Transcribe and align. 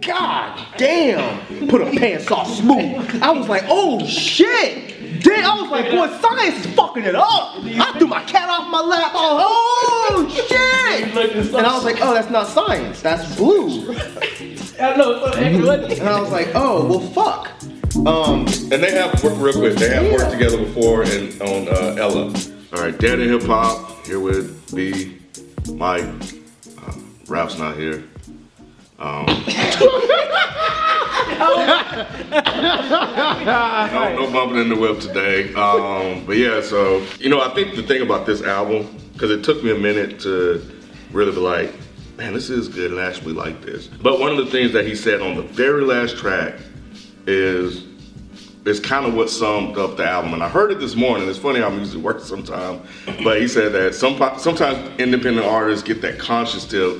God 0.00 0.66
damn! 0.76 1.68
Put 1.68 1.80
a 1.80 1.86
pants 1.86 2.30
off 2.30 2.48
smooth. 2.52 3.22
I 3.22 3.30
was 3.30 3.48
like, 3.48 3.64
oh 3.68 4.04
shit! 4.04 5.22
Damn, 5.22 5.44
I 5.44 5.60
was 5.62 5.70
like, 5.70 5.90
boy, 5.90 6.08
ScienZe 6.18 6.66
is 6.66 6.74
fucking 6.74 7.04
it 7.04 7.14
up. 7.14 7.54
I 7.56 7.94
threw 7.98 8.08
my 8.08 8.22
cat 8.24 8.48
off 8.48 8.68
my 8.68 8.80
lap. 8.80 9.12
Oh 9.14 10.26
shit! 10.28 11.16
And 11.54 11.66
I 11.66 11.74
was 11.74 11.84
like, 11.84 11.98
oh, 12.00 12.14
that's 12.14 12.30
not 12.30 12.46
ScienZe. 12.48 13.00
That's 13.00 13.36
Blu. 13.36 13.92
And 14.78 16.08
I 16.08 16.20
was 16.20 16.30
like, 16.30 16.48
oh, 16.54 16.86
well, 16.86 17.00
fuck. 17.00 17.52
Um, 18.06 18.40
And 18.72 18.82
they 18.82 18.92
have 18.92 19.22
worked 19.24 19.38
real 19.38 19.54
quick. 19.54 19.74
They 19.76 19.88
have 19.88 20.12
worked 20.12 20.32
together 20.32 20.58
before 20.58 21.02
and 21.02 21.40
on 21.42 21.68
uh, 21.68 21.96
Ella. 21.98 22.34
All 22.74 22.82
right, 22.82 22.96
Dead 22.98 23.20
End 23.20 23.30
Hip 23.30 23.42
Hop 23.44 24.04
here 24.06 24.20
with 24.20 24.74
B, 24.74 25.16
Mike. 25.74 26.04
Uh, 26.04 26.92
Ralph's 27.28 27.58
not 27.58 27.76
here. 27.76 28.04
Um, 28.98 29.26
no, 33.86 34.14
no 34.14 34.30
bumping 34.32 34.58
in 34.58 34.68
the 34.70 34.76
whip 34.78 35.00
today. 35.00 35.52
Um, 35.54 36.24
but 36.24 36.36
yeah, 36.38 36.62
so 36.62 37.04
you 37.18 37.28
know, 37.28 37.40
I 37.40 37.52
think 37.54 37.76
the 37.76 37.82
thing 37.82 38.00
about 38.02 38.24
this 38.24 38.42
album, 38.42 38.88
because 39.12 39.30
it 39.30 39.44
took 39.44 39.62
me 39.62 39.70
a 39.70 39.78
minute 39.78 40.18
to 40.20 40.62
really 41.12 41.32
be 41.32 41.38
like, 41.38 41.74
man, 42.16 42.32
this 42.32 42.48
is 42.48 42.68
good 42.68 42.90
and 42.90 43.00
actually 43.00 43.34
like 43.34 43.60
this. 43.62 43.86
But 43.86 44.18
one 44.18 44.30
of 44.30 44.38
the 44.38 44.46
things 44.46 44.72
that 44.72 44.86
he 44.86 44.94
said 44.94 45.20
on 45.20 45.36
the 45.36 45.42
very 45.42 45.82
last 45.82 46.16
track 46.16 46.54
is 47.26 47.84
is 48.64 48.80
kind 48.80 49.06
of 49.06 49.14
what 49.14 49.30
summed 49.30 49.78
up 49.78 49.96
the 49.96 50.04
album. 50.04 50.34
And 50.34 50.42
I 50.42 50.48
heard 50.48 50.72
it 50.72 50.80
this 50.80 50.96
morning. 50.96 51.28
It's 51.28 51.38
funny 51.38 51.60
how 51.60 51.70
music 51.70 52.00
works 52.02 52.24
sometimes. 52.24 52.80
But 53.22 53.40
he 53.40 53.46
said 53.46 53.72
that 53.74 53.94
some, 53.94 54.18
sometimes 54.38 54.98
independent 54.98 55.46
artists 55.46 55.86
get 55.86 56.00
that 56.02 56.18
conscious 56.18 56.64
tip, 56.64 56.96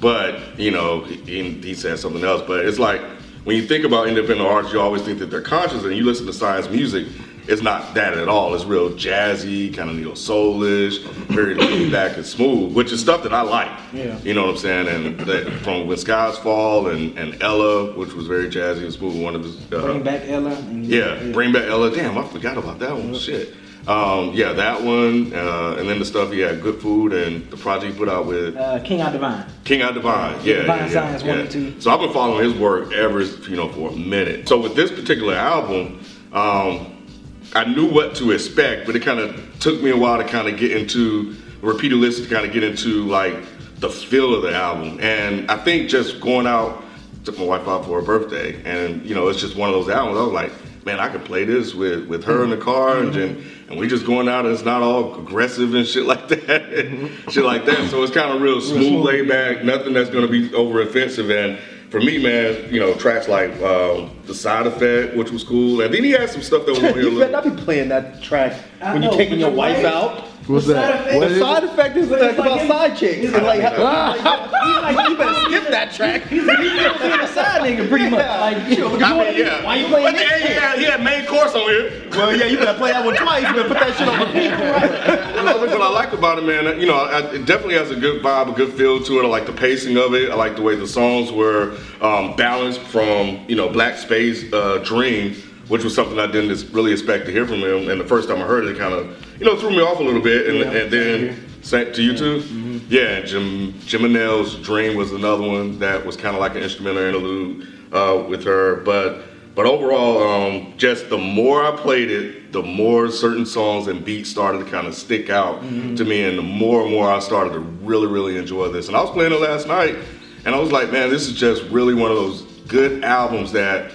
but 0.00 0.58
you 0.58 0.70
know, 0.70 1.04
he, 1.04 1.50
he 1.52 1.74
said 1.74 1.98
something 1.98 2.24
else. 2.24 2.42
But 2.46 2.64
it's 2.64 2.78
like 2.78 3.00
when 3.44 3.56
you 3.56 3.66
think 3.66 3.84
about 3.84 4.08
independent 4.08 4.48
artists, 4.48 4.74
you 4.74 4.80
always 4.80 5.02
think 5.02 5.18
that 5.20 5.26
they're 5.26 5.40
conscious, 5.40 5.84
and 5.84 5.94
you 5.94 6.04
listen 6.04 6.26
to 6.26 6.32
ScienZe 6.32 6.70
music. 6.70 7.06
It's 7.48 7.62
not 7.62 7.94
that 7.94 8.14
at 8.14 8.26
all. 8.28 8.56
It's 8.56 8.64
real 8.64 8.90
jazzy, 8.90 9.72
kind 9.72 9.88
of 9.88 9.94
neo 9.94 10.12
soulish, 10.12 10.98
very 11.28 11.54
laid 11.54 11.92
back 11.92 12.16
and 12.16 12.26
smooth, 12.26 12.74
which 12.74 12.90
is 12.90 13.00
stuff 13.00 13.22
that 13.22 13.32
I 13.32 13.42
like. 13.42 13.70
Yeah. 13.92 14.18
You 14.22 14.34
know 14.34 14.46
what 14.46 14.50
I'm 14.50 14.56
saying? 14.56 14.88
And 14.88 15.20
that, 15.20 15.52
from 15.62 15.86
When 15.86 15.96
Skies 15.96 16.36
Fall 16.38 16.88
and, 16.88 17.16
and 17.16 17.40
Ella, 17.40 17.92
which 17.92 18.14
was 18.14 18.26
very 18.26 18.48
jazzy 18.48 18.82
and 18.82 18.92
smooth, 18.92 19.22
one 19.22 19.36
of 19.36 19.44
his. 19.44 19.56
Uh, 19.72 19.80
bring 19.82 20.02
back 20.02 20.22
Ella. 20.26 20.54
And 20.54 20.84
yeah, 20.84 21.30
Bring 21.32 21.52
Back 21.52 21.68
Ella. 21.68 21.94
Damn, 21.94 22.18
I 22.18 22.26
forgot 22.26 22.58
about 22.58 22.80
that 22.80 22.96
one. 22.96 23.14
Shit. 23.14 23.54
Um, 23.86 24.32
yeah, 24.32 24.52
that 24.52 24.82
one, 24.82 25.32
uh, 25.32 25.76
and 25.78 25.88
then 25.88 26.00
the 26.00 26.04
stuff 26.04 26.32
he 26.32 26.40
had, 26.40 26.60
Good 26.60 26.80
Food, 26.80 27.12
and 27.12 27.48
the 27.50 27.56
project 27.56 27.92
he 27.92 27.98
put 27.98 28.08
out 28.08 28.26
with 28.26 28.56
Uh, 28.56 28.80
King 28.80 29.00
Out 29.00 29.12
Divine. 29.12 29.44
King 29.64 29.82
Out 29.82 29.94
Divine. 29.94 30.44
Yeah, 30.44 30.62
Divine 30.62 30.90
yeah, 30.90 31.16
ScienZe 31.18 31.24
yeah, 31.24 31.36
one 31.36 31.48
two. 31.48 31.80
So 31.80 31.92
I've 31.92 32.00
been 32.00 32.12
following 32.12 32.44
his 32.50 32.54
work 32.58 32.92
ever, 32.92 33.22
you 33.22 33.56
know, 33.56 33.68
for 33.68 33.90
a 33.90 33.96
minute. 33.96 34.48
So 34.48 34.60
with 34.60 34.74
this 34.74 34.90
particular 34.90 35.34
album, 35.34 36.00
um, 36.32 37.06
I 37.54 37.64
knew 37.64 37.88
what 37.88 38.16
to 38.16 38.32
expect, 38.32 38.86
but 38.86 38.96
it 38.96 39.02
kind 39.02 39.20
of 39.20 39.40
took 39.60 39.80
me 39.80 39.90
a 39.90 39.96
while 39.96 40.18
to 40.18 40.24
kind 40.24 40.48
of 40.48 40.58
get 40.58 40.72
into 40.72 41.36
repeated 41.62 41.96
listen 41.96 42.24
to 42.24 42.30
kind 42.30 42.44
of 42.46 42.52
get 42.52 42.64
into 42.64 43.04
like 43.04 43.36
the 43.78 43.88
feel 43.88 44.34
of 44.34 44.42
the 44.42 44.52
album. 44.54 44.98
And 45.00 45.50
I 45.50 45.56
think 45.58 45.88
just 45.88 46.20
going 46.20 46.46
out, 46.46 46.82
took 47.24 47.38
my 47.38 47.44
wife 47.44 47.68
out 47.68 47.84
for 47.84 48.00
her 48.00 48.04
birthday, 48.04 48.60
and 48.64 49.04
you 49.06 49.14
know, 49.14 49.28
it's 49.28 49.40
just 49.40 49.56
one 49.56 49.68
of 49.68 49.74
those 49.74 49.88
albums. 49.88 50.18
I 50.18 50.22
was 50.22 50.32
like, 50.32 50.52
man, 50.86 51.00
I 51.00 51.08
could 51.10 51.24
play 51.24 51.44
this 51.44 51.74
with 51.74 52.06
with 52.06 52.24
her 52.24 52.44
in 52.44 52.50
the 52.50 52.56
car, 52.56 52.98
and 52.98 53.12
then 53.12 53.44
and 53.68 53.78
we 53.78 53.88
just 53.88 54.06
going 54.06 54.28
out, 54.28 54.46
and 54.46 54.54
it's 54.54 54.64
not 54.64 54.80
all 54.80 55.18
aggressive 55.20 55.74
and 55.74 55.86
shit 55.86 56.04
like 56.06 56.28
that, 56.28 57.10
shit 57.30 57.44
like 57.44 57.66
that. 57.66 57.90
So 57.90 58.02
it's 58.02 58.14
kind 58.14 58.30
of 58.34 58.40
real 58.40 58.60
smooth, 58.60 59.04
laid 59.04 59.28
back, 59.28 59.64
nothing 59.64 59.92
that's 59.92 60.08
gonna 60.08 60.28
be 60.28 60.54
over 60.54 60.80
offensive. 60.80 61.28
And 61.30 61.58
for 61.90 62.00
me, 62.00 62.22
man, 62.22 62.72
you 62.72 62.80
know, 62.80 62.94
tracks 62.94 63.28
like 63.28 63.50
um, 63.60 64.16
the 64.26 64.34
side 64.34 64.66
effect, 64.66 65.16
which 65.16 65.30
was 65.30 65.42
cool, 65.44 65.80
and 65.82 65.92
then 65.92 66.04
he 66.04 66.12
had 66.12 66.30
some 66.30 66.42
stuff 66.42 66.64
that 66.66 66.80
was 66.80 66.82
real. 66.96 67.12
you 67.12 67.18
better 67.18 67.32
not 67.32 67.44
be 67.44 67.50
playing 67.50 67.88
that 67.88 68.22
track 68.22 68.52
when 68.80 69.02
you're 69.02 69.12
taking 69.12 69.40
your 69.40 69.50
wife 69.50 69.84
out. 69.84 70.22
What's 70.46 70.68
that? 70.68 71.16
What 71.16 71.28
the 71.28 71.40
side 71.40 71.64
effect 71.64 71.96
is 71.96 72.08
like 72.08 72.38
about 72.38 72.60
side 72.68 72.96
chicks. 72.96 73.34
And 73.34 73.44
like, 73.44 73.60
like- 73.60 73.76
like, 74.24 74.94
like, 74.94 75.08
you 75.08 75.16
better 75.16 75.25
skip 75.66 75.70
that 75.70 75.92
track. 75.92 76.22
He's 76.26 76.44
like, 76.44 76.58
he's 76.58 76.72
a 76.74 77.26
side 77.34 77.62
nigga 77.62 77.88
pretty 77.88 78.10
much. 78.10 78.24
Like, 78.24 78.68
you 78.68 78.78
know, 78.78 78.96
I 78.96 79.30
mean, 79.30 79.38
yeah. 79.38 79.64
why 79.64 79.76
you 79.76 79.86
playing 79.86 80.12
But 80.12 80.20
yeah, 80.20 80.38
he 80.38 80.54
had, 80.54 80.78
he 80.78 80.84
had 80.84 81.02
main 81.02 81.26
course 81.26 81.54
on 81.54 81.62
here. 81.62 82.08
Well, 82.10 82.36
yeah, 82.36 82.46
you 82.46 82.58
better 82.58 82.78
play 82.78 82.92
that 82.92 83.04
one 83.04 83.16
twice. 83.16 83.46
You 83.48 83.54
better 83.54 83.68
put 83.68 83.78
that 83.78 83.96
shit 83.96 84.08
on 84.08 84.20
repeat. 84.20 84.50
what 85.76 85.82
I 85.82 85.90
like 85.90 86.12
about 86.12 86.38
it, 86.38 86.44
man, 86.44 86.80
you 86.80 86.86
know, 86.86 86.96
I, 86.96 87.20
it 87.32 87.46
definitely 87.46 87.74
has 87.74 87.90
a 87.90 87.96
good 87.96 88.22
vibe, 88.22 88.50
a 88.50 88.52
good 88.52 88.72
feel 88.74 89.02
to 89.02 89.20
it. 89.20 89.24
I 89.24 89.28
like 89.28 89.46
the 89.46 89.52
pacing 89.52 89.96
of 89.96 90.14
it. 90.14 90.30
I 90.30 90.34
like 90.34 90.56
the 90.56 90.62
way 90.62 90.74
the 90.74 90.86
songs 90.86 91.30
were 91.32 91.76
um, 92.00 92.36
balanced 92.36 92.80
from, 92.80 93.44
you 93.48 93.56
know, 93.56 93.68
Black 93.68 93.98
Space 93.98 94.50
uh, 94.52 94.78
Dream, 94.78 95.34
which 95.68 95.84
was 95.84 95.94
something 95.94 96.18
I 96.18 96.26
didn't 96.26 96.72
really 96.72 96.92
expect 96.92 97.26
to 97.26 97.32
hear 97.32 97.46
from 97.46 97.60
him. 97.60 97.90
And 97.90 98.00
the 98.00 98.06
first 98.06 98.28
time 98.28 98.38
I 98.38 98.46
heard 98.46 98.64
it, 98.64 98.76
it 98.76 98.78
kind 98.78 98.94
of, 98.94 99.40
you 99.40 99.46
know, 99.46 99.56
threw 99.56 99.70
me 99.70 99.80
off 99.80 99.98
a 99.98 100.02
little 100.02 100.22
bit. 100.22 100.48
And, 100.48 100.62
and 100.62 100.90
then, 100.90 101.46
same 101.62 101.92
to 101.92 102.02
you 102.02 102.16
too? 102.16 102.40
Yeah, 102.88 103.20
Jim, 103.20 103.78
Jim 103.80 104.02
Manel's 104.02 104.54
Dream 104.56 104.96
was 104.96 105.12
another 105.12 105.42
one 105.42 105.78
that 105.80 106.06
was 106.06 106.16
kind 106.16 106.36
of 106.36 106.40
like 106.40 106.54
an 106.54 106.62
instrumental 106.62 107.02
interlude 107.02 107.68
uh, 107.92 108.24
with 108.28 108.44
her. 108.44 108.76
But 108.82 109.24
but 109.56 109.64
overall, 109.64 110.22
um, 110.22 110.74
just 110.76 111.08
the 111.08 111.16
more 111.16 111.64
I 111.64 111.74
played 111.74 112.10
it, 112.10 112.52
the 112.52 112.62
more 112.62 113.10
certain 113.10 113.46
songs 113.46 113.86
and 113.86 114.04
beats 114.04 114.28
started 114.28 114.58
to 114.58 114.70
kind 114.70 114.86
of 114.86 114.94
stick 114.94 115.30
out 115.30 115.62
to 115.62 116.04
me, 116.04 116.24
and 116.24 116.38
the 116.38 116.42
more 116.42 116.82
and 116.82 116.90
more 116.90 117.10
I 117.10 117.20
started 117.20 117.54
to 117.54 117.60
really, 117.60 118.06
really 118.06 118.36
enjoy 118.36 118.68
this. 118.68 118.88
And 118.88 118.96
I 118.96 119.00
was 119.00 119.10
playing 119.10 119.32
it 119.32 119.40
last 119.40 119.66
night, 119.66 119.96
and 120.44 120.54
I 120.54 120.58
was 120.58 120.72
like, 120.72 120.92
man, 120.92 121.08
this 121.08 121.26
is 121.26 121.32
just 121.32 121.62
really 121.70 121.94
one 121.94 122.10
of 122.10 122.18
those 122.18 122.42
good 122.68 123.02
albums 123.02 123.50
that, 123.52 123.92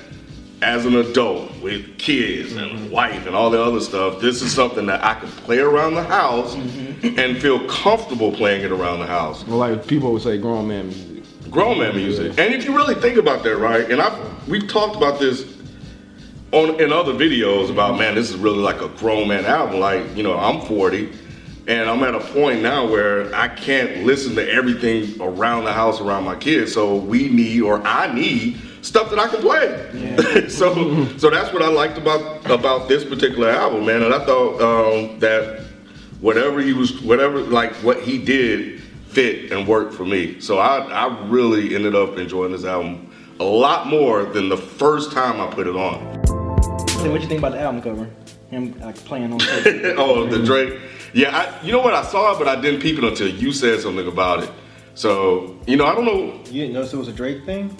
as 0.61 0.85
an 0.85 0.95
adult 0.95 1.51
with 1.61 1.97
kids 1.97 2.53
and 2.53 2.72
mm-hmm. 2.72 2.91
wife 2.91 3.25
and 3.25 3.35
all 3.35 3.49
the 3.49 3.61
other 3.61 3.79
stuff, 3.79 4.22
this 4.22 4.41
is 4.41 4.53
something 4.53 4.85
that 4.85 5.03
I 5.03 5.16
could 5.16 5.29
play 5.29 5.57
around 5.57 5.95
the 5.95 6.03
house 6.03 6.55
mm-hmm. 6.55 7.19
and 7.19 7.41
feel 7.41 7.67
comfortable 7.67 8.31
playing 8.31 8.63
it 8.63 8.71
around 8.71 9.00
the 9.00 9.07
house 9.07 9.45
Well, 9.47 9.57
like 9.57 9.88
people 9.88 10.13
would 10.13 10.21
say, 10.21 10.38
grown 10.38 10.67
man 10.67 10.88
music. 10.88 11.23
grown 11.50 11.79
man 11.79 11.95
music. 11.95 12.38
And 12.38 12.53
if 12.53 12.66
you 12.66 12.75
really 12.75 12.95
think 12.95 13.17
about 13.17 13.44
that, 13.44 13.57
right? 13.57 13.89
And 13.89 14.01
I've 14.01 14.47
we've 14.47 14.68
talked 14.68 14.95
about 14.95 15.19
this 15.19 15.51
on 16.51 16.80
in 16.80 16.94
other 16.94 17.13
videos 17.13 17.71
about 17.71 17.97
man, 17.97 18.15
this 18.15 18.30
is 18.30 18.36
really 18.36 18.59
like 18.59 18.81
a 18.81 18.89
grown 18.89 19.27
man 19.27 19.45
album. 19.45 19.80
Like 19.80 20.15
you 20.15 20.21
know, 20.21 20.38
I'm 20.38 20.62
40, 20.62 21.12
and 21.68 21.89
I'm 21.89 22.03
at 22.03 22.13
a 22.13 22.19
point 22.19 22.62
now 22.62 22.88
where 22.88 23.33
I 23.33 23.47
can't 23.47 24.03
listen 24.06 24.36
to 24.36 24.51
everything 24.51 25.19
around 25.21 25.63
the 25.63 25.74
house 25.74 26.01
around 26.01 26.25
my 26.25 26.36
kids. 26.36 26.74
So 26.74 26.95
we 26.97 27.30
need, 27.30 27.62
or 27.62 27.81
I 27.81 28.13
need. 28.13 28.59
Stuff 28.81 29.12
that 29.12 29.19
I 29.19 29.28
can 29.28 29.42
play, 29.42 30.48
so 30.50 31.06
so 31.18 31.30
that's 31.30 31.54
what 31.54 31.62
I 31.62 31.68
liked 31.68 31.98
about 32.00 32.50
about 32.50 32.88
this 32.88 33.04
particular 33.06 33.50
album, 33.50 33.86
man. 33.86 34.01
And 34.01 34.13
I 34.13 34.25
thought 34.25 34.60
um, 34.60 35.19
that 35.19 35.62
whatever 36.19 36.62
he 36.62 36.74
was, 36.74 37.00
whatever 37.01 37.42
like 37.42 37.74
what 37.83 38.01
he 38.01 38.18
did 38.18 38.81
fit 39.12 39.51
and 39.51 39.68
worked 39.68 39.94
for 39.94 40.06
me. 40.06 40.39
So 40.39 40.57
I, 40.57 40.80
I 40.80 41.28
really 41.28 41.75
ended 41.75 41.95
up 41.95 42.18
enjoying 42.18 42.54
this 42.54 42.63
album 42.63 43.12
a 43.39 43.44
lot 43.44 43.88
more 43.88 44.24
than 44.24 44.50
the 44.50 44.57
first 44.57 45.12
time 45.12 45.42
I 45.42 45.48
put 45.54 45.68
it 45.68 45.75
on. 45.75 46.00
Say, 46.88 47.10
what 47.10 47.22
you 47.22 47.27
think 47.27 47.39
about 47.39 47.54
the 47.54 47.60
album 47.60 47.81
cover? 47.81 48.10
Him 48.50 48.80
like 48.80 48.95
playing 49.06 49.34
on. 49.34 49.39
oh, 49.98 50.27
the 50.27 50.44
Drake. 50.44 50.80
Yeah, 51.13 51.36
I, 51.36 51.66
you 51.66 51.72
know 51.72 51.80
what? 51.80 51.94
I 51.94 52.04
saw 52.04 52.34
it, 52.34 52.39
but 52.39 52.48
I 52.48 52.60
didn't 52.60 52.81
peep 52.81 52.98
it 52.98 53.04
until 53.04 53.27
you 53.27 53.51
said 53.51 53.81
something 53.81 54.07
about 54.07 54.44
it. 54.44 54.51
So 54.94 55.60
you 55.66 55.75
know, 55.77 55.86
I 55.86 55.95
don't 55.95 56.06
know. 56.06 56.42
You 56.45 56.62
didn't 56.62 56.74
notice 56.74 56.94
it 56.94 56.98
was 56.98 57.07
a 57.07 57.13
Drake 57.13 57.45
thing? 57.45 57.75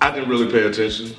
I 0.00 0.10
didn't 0.10 0.28
really 0.28 0.50
pay 0.50 0.62
attention. 0.66 1.14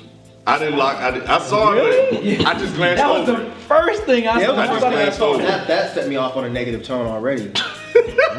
I 0.46 0.58
didn't 0.58 0.76
lock. 0.78 0.96
I, 0.96 1.10
did, 1.12 1.22
I 1.24 1.38
saw 1.40 1.72
it. 1.74 2.44
I 2.46 2.54
just 2.58 2.74
glanced 2.74 2.96
That 3.00 3.08
was 3.20 3.28
over. 3.28 3.44
the 3.44 3.50
first 3.52 4.02
thing 4.04 4.26
I 4.26 4.40
Yeah, 4.40 4.46
saw. 4.46 4.56
was 4.56 4.58
I 4.58 4.66
the 4.66 4.72
just 4.72 4.72
first 4.72 4.82
thing 4.82 4.92
I 4.92 5.02
glanced 5.02 5.18
saw. 5.18 5.26
over. 5.34 5.42
That, 5.44 5.66
that 5.68 5.94
set 5.94 6.08
me 6.08 6.16
off 6.16 6.36
on 6.36 6.44
a 6.44 6.50
negative 6.50 6.82
tone 6.84 7.06
already. 7.06 7.52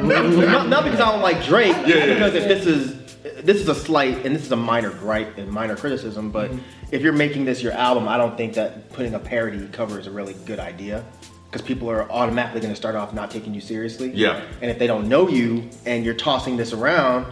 not, 0.02 0.68
not 0.68 0.84
because 0.84 1.00
I 1.00 1.12
don't 1.12 1.22
like 1.22 1.44
Drake, 1.46 1.76
Yeah, 1.88 1.96
yeah. 1.96 2.14
because 2.14 2.34
if 2.36 2.48
this 2.48 2.66
is 2.66 3.04
this 3.44 3.58
is 3.58 3.70
a 3.70 3.76
slight 3.76 4.26
and 4.26 4.36
this 4.36 4.44
is 4.46 4.52
a 4.52 4.56
minor 4.58 4.90
gripe 4.90 5.38
and 5.38 5.50
minor 5.50 5.78
criticism, 5.78 6.30
but 6.30 6.52
if 6.92 7.02
you're 7.02 7.14
making 7.14 7.46
this 7.46 7.62
your 7.64 7.72
album, 7.74 8.08
I 8.08 8.18
don't 8.18 8.36
think 8.36 8.54
that 8.56 8.90
putting 8.92 9.14
a 9.14 9.20
parody 9.20 9.66
cover 9.70 9.98
is 10.00 10.08
a 10.08 10.12
really 10.12 10.34
good 10.46 10.60
idea. 10.60 11.06
Because 11.50 11.66
people 11.66 11.88
are 11.90 12.10
automatically 12.12 12.62
going 12.62 12.72
to 12.74 12.76
start 12.76 12.96
off 12.96 13.14
not 13.14 13.30
taking 13.30 13.54
you 13.54 13.62
seriously. 13.62 14.10
Yeah. 14.12 14.42
And 14.62 14.72
if 14.72 14.80
they 14.80 14.88
don't 14.88 15.08
know 15.08 15.30
you 15.30 15.70
and 15.86 16.04
you're 16.04 16.16
tossing 16.16 16.58
this 16.58 16.74
around, 16.74 17.32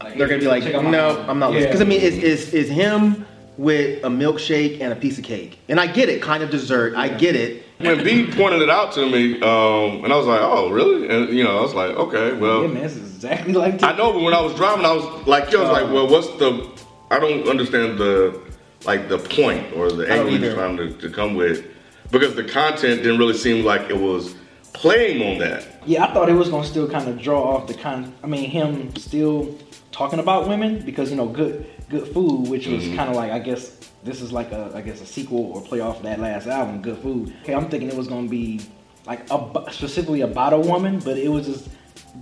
they're 0.00 0.28
gonna 0.28 0.38
be 0.38 0.48
like, 0.48 0.62
Check 0.62 0.74
out 0.74 0.84
my 0.84 0.90
no. 0.90 1.24
I'm 1.28 1.38
not 1.38 1.50
listening. 1.50 1.62
Yeah. 1.62 1.66
Because 1.68 1.80
I 1.80 1.84
mean, 1.84 2.00
it's, 2.00 2.16
it's, 2.16 2.52
it's 2.52 2.70
him 2.70 3.26
with 3.56 4.04
a 4.04 4.08
milkshake 4.08 4.80
and 4.80 4.92
a 4.92 4.96
piece 4.96 5.18
of 5.18 5.24
cake, 5.24 5.58
and 5.68 5.80
I 5.80 5.86
get 5.86 6.08
it, 6.08 6.22
kind 6.22 6.42
of 6.42 6.50
dessert. 6.50 6.94
I 6.96 7.08
get 7.08 7.34
it. 7.34 7.64
When 7.78 8.02
B 8.02 8.26
pointed 8.30 8.62
it 8.62 8.70
out 8.70 8.92
to 8.92 9.08
me, 9.08 9.34
um, 9.40 10.04
and 10.04 10.12
I 10.12 10.16
was 10.16 10.26
like, 10.26 10.40
"Oh, 10.40 10.70
really?" 10.70 11.08
And 11.08 11.36
you 11.36 11.44
know, 11.44 11.58
I 11.58 11.60
was 11.60 11.74
like, 11.74 11.90
"Okay, 11.90 12.32
well." 12.32 12.62
Yeah, 12.62 12.68
man, 12.68 12.82
this 12.82 12.96
is 12.96 13.14
exactly 13.14 13.52
like 13.52 13.82
I 13.82 13.92
know, 13.96 14.12
but 14.12 14.22
when 14.22 14.34
I 14.34 14.40
was 14.40 14.54
driving, 14.54 14.84
I 14.84 14.92
was 14.92 15.26
like, 15.26 15.50
"Yo," 15.50 15.60
I 15.60 15.62
was 15.62 15.82
like, 15.82 15.92
"Well, 15.92 16.08
what's 16.08 16.28
the?" 16.38 16.68
I 17.10 17.18
don't 17.18 17.48
understand 17.48 17.98
the 17.98 18.40
like 18.84 19.08
the 19.08 19.18
point 19.18 19.72
or 19.74 19.90
the 19.90 20.10
angle 20.10 20.30
he's 20.30 20.42
either. 20.42 20.54
trying 20.54 20.76
to, 20.76 20.92
to 20.92 21.10
come 21.10 21.34
with, 21.34 21.66
because 22.10 22.34
the 22.34 22.44
content 22.44 23.02
didn't 23.02 23.18
really 23.18 23.36
seem 23.36 23.64
like 23.64 23.90
it 23.90 23.96
was 23.96 24.34
playing 24.72 25.22
on 25.32 25.38
that. 25.38 25.66
Yeah, 25.86 26.04
I 26.04 26.12
thought 26.12 26.28
it 26.28 26.34
was 26.34 26.48
gonna 26.48 26.66
still 26.66 26.88
kind 26.88 27.08
of 27.08 27.20
draw 27.20 27.56
off 27.56 27.66
the 27.66 27.74
con. 27.74 28.14
I 28.22 28.26
mean, 28.26 28.50
him 28.50 28.94
still 28.96 29.56
talking 29.98 30.20
about 30.20 30.46
women 30.46 30.78
because 30.84 31.10
you 31.10 31.16
know, 31.16 31.26
good 31.26 31.66
good 31.90 32.06
food, 32.08 32.48
which 32.48 32.68
was 32.68 32.86
kind 32.94 33.10
of 33.10 33.16
like 33.16 33.32
I 33.32 33.40
guess 33.40 33.76
this 34.04 34.22
is 34.22 34.32
like 34.32 34.52
a 34.52 34.70
I 34.72 34.80
guess 34.80 35.00
a 35.00 35.06
sequel 35.06 35.50
or 35.52 35.60
play 35.60 35.80
off 35.80 35.96
of 35.96 36.02
that 36.04 36.20
last 36.20 36.46
album, 36.46 36.80
Good 36.80 36.98
Food. 36.98 37.34
Okay, 37.42 37.52
I'm 37.52 37.68
thinking 37.68 37.88
it 37.88 37.96
was 37.96 38.06
gonna 38.06 38.28
be 38.28 38.60
like 39.06 39.28
a, 39.30 39.72
specifically 39.72 40.20
about 40.20 40.52
a 40.52 40.58
woman, 40.58 41.00
but 41.00 41.18
it 41.18 41.28
was 41.28 41.46
just 41.46 41.68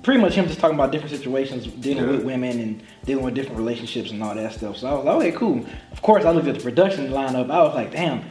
pretty 0.03 0.21
much 0.21 0.33
him 0.33 0.47
just 0.47 0.59
talking 0.59 0.75
about 0.75 0.91
different 0.91 1.15
situations, 1.15 1.67
dealing 1.67 2.09
with 2.09 2.25
women 2.25 2.61
and 2.61 2.83
dealing 3.05 3.25
with 3.25 3.35
different 3.35 3.59
relationships 3.59 4.11
and 4.11 4.23
all 4.23 4.35
that 4.35 4.55
stuff. 4.55 4.79
So 4.79 4.89
I 4.89 4.95
was 4.95 5.05
like, 5.05 5.17
okay, 5.17 5.33
cool. 5.33 5.67
Of 5.93 6.01
course, 6.01 6.25
I 6.25 6.31
looked 6.31 6.49
at 6.49 6.55
the 6.55 6.63
production 6.63 7.11
lineup. 7.11 7.51
I 7.51 7.63
was 7.63 7.75
like, 7.75 7.93
damn. 7.93 8.25